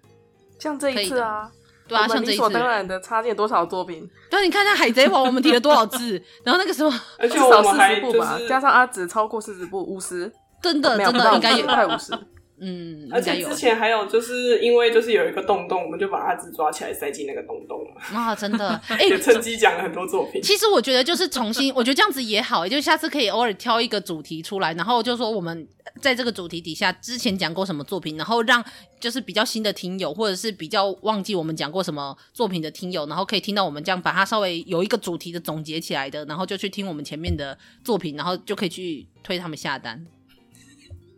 [0.59, 1.49] 像这一次啊，
[1.87, 12.13] 对啊，像这一次，理所当然的插进多少作品，对，你看那海贼王我们提了多少字， 然后那个时候至少四十部吧，加上阿紫超过四十部，五十，真的真的应该也快五十。
[12.57, 18.01] 嗯，而且之前还有就是因为就是有一个洞洞，我们就把阿紫抓起来塞进那个洞洞了。
[18.17, 20.41] 啊，真的， 哎、欸，趁机讲了很多作品。
[20.41, 25.67] 其实我觉得就是重新，我觉得这样子也好，就下次可以偶尔挑一个主题出来，然后就说我们
[26.01, 28.65] 在这个主题底下之前讲过什么作品，然后让
[29.01, 40.07] 就是比较新的听友，或者是比较忘记我们讲过什么作品的听友，然后可以听到我们这样把它稍微有一个主题的总结起来的，然后就去听我们前面的作品，然后就可以去推他们下单。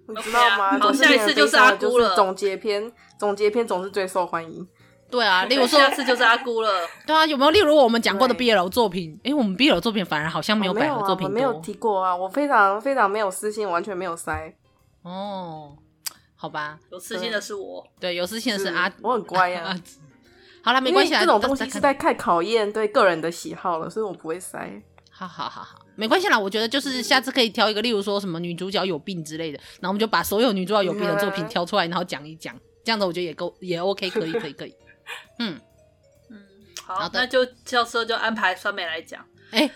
[0.09, 0.79] 你知道吗？
[0.79, 2.15] 好，下一次就是阿姑了。
[2.15, 4.67] 总结篇，总结篇总是最受欢迎。
[5.09, 6.69] 对啊，例如说下次就是阿姑了。
[7.07, 9.19] 对啊，有没有例如我们讲过的 BL 作品？
[9.23, 11.35] 哎，我们 BL 作品反而好像没有百合作品多。
[11.35, 14.53] 没有提过啊，我非常非常没有私心，完全没有塞。
[15.03, 15.77] 哦，
[16.35, 17.87] 好吧，有私心的是我。
[18.01, 19.77] 对，有私心的是阿，我很乖啊。
[20.63, 24.83] 好了，没关系，这种东西实在太考验对个人的喜好了，所以我不会塞。
[25.11, 25.79] 好好好好。
[25.97, 34.75] 没关系啦，我觉得就是下次可以挑一个，例如说什么女主角有病之类的，然后我们就把所有女主角有病的作品挑出来，然后讲一讲，这样子我觉得也够， 也 OK，可以，可以，可以。
[35.39, 35.61] 嗯
[36.31, 36.43] 嗯，
[36.85, 39.25] 好，好的，那就到时候就安排酸梅来讲。
[39.51, 39.71] 哎、欸，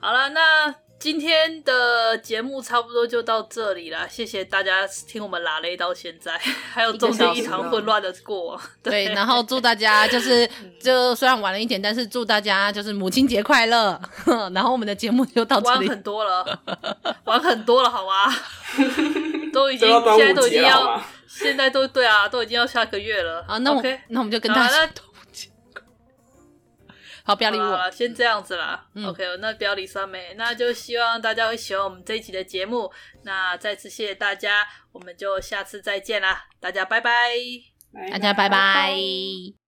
[0.00, 0.74] 好了，那。
[0.98, 6.36] 今天的节目差不多就到这里了，谢谢大家听我们拉雷到现在，
[6.72, 8.60] 还有中间一场混乱的过。
[8.82, 10.48] 对，然后祝大家就是
[10.82, 13.98] 就虽然晚了一点，但是祝大家就是母亲节快乐。
[14.52, 16.60] 然后我们的节目就到这里，晚很多了，
[17.24, 18.34] 晚很多了，好吗？
[19.52, 23.44] 都已经现在都已经要，现在都对啊，都已经要下个月了。
[23.46, 24.00] 啊，那我 okay?
[24.08, 24.90] 那我们就跟大家。
[27.28, 28.86] 好，不要理我了，先这样子啦。
[28.94, 32.90] 嗯、OK，那不要理酸梅，那就希望大家会喜欢我们这一集的节目。
[33.22, 37.34] 那再次谢谢大家，我们就下次再见啦，大家拜拜，
[38.10, 38.48] 大家拜拜。
[38.48, 39.67] 拜拜。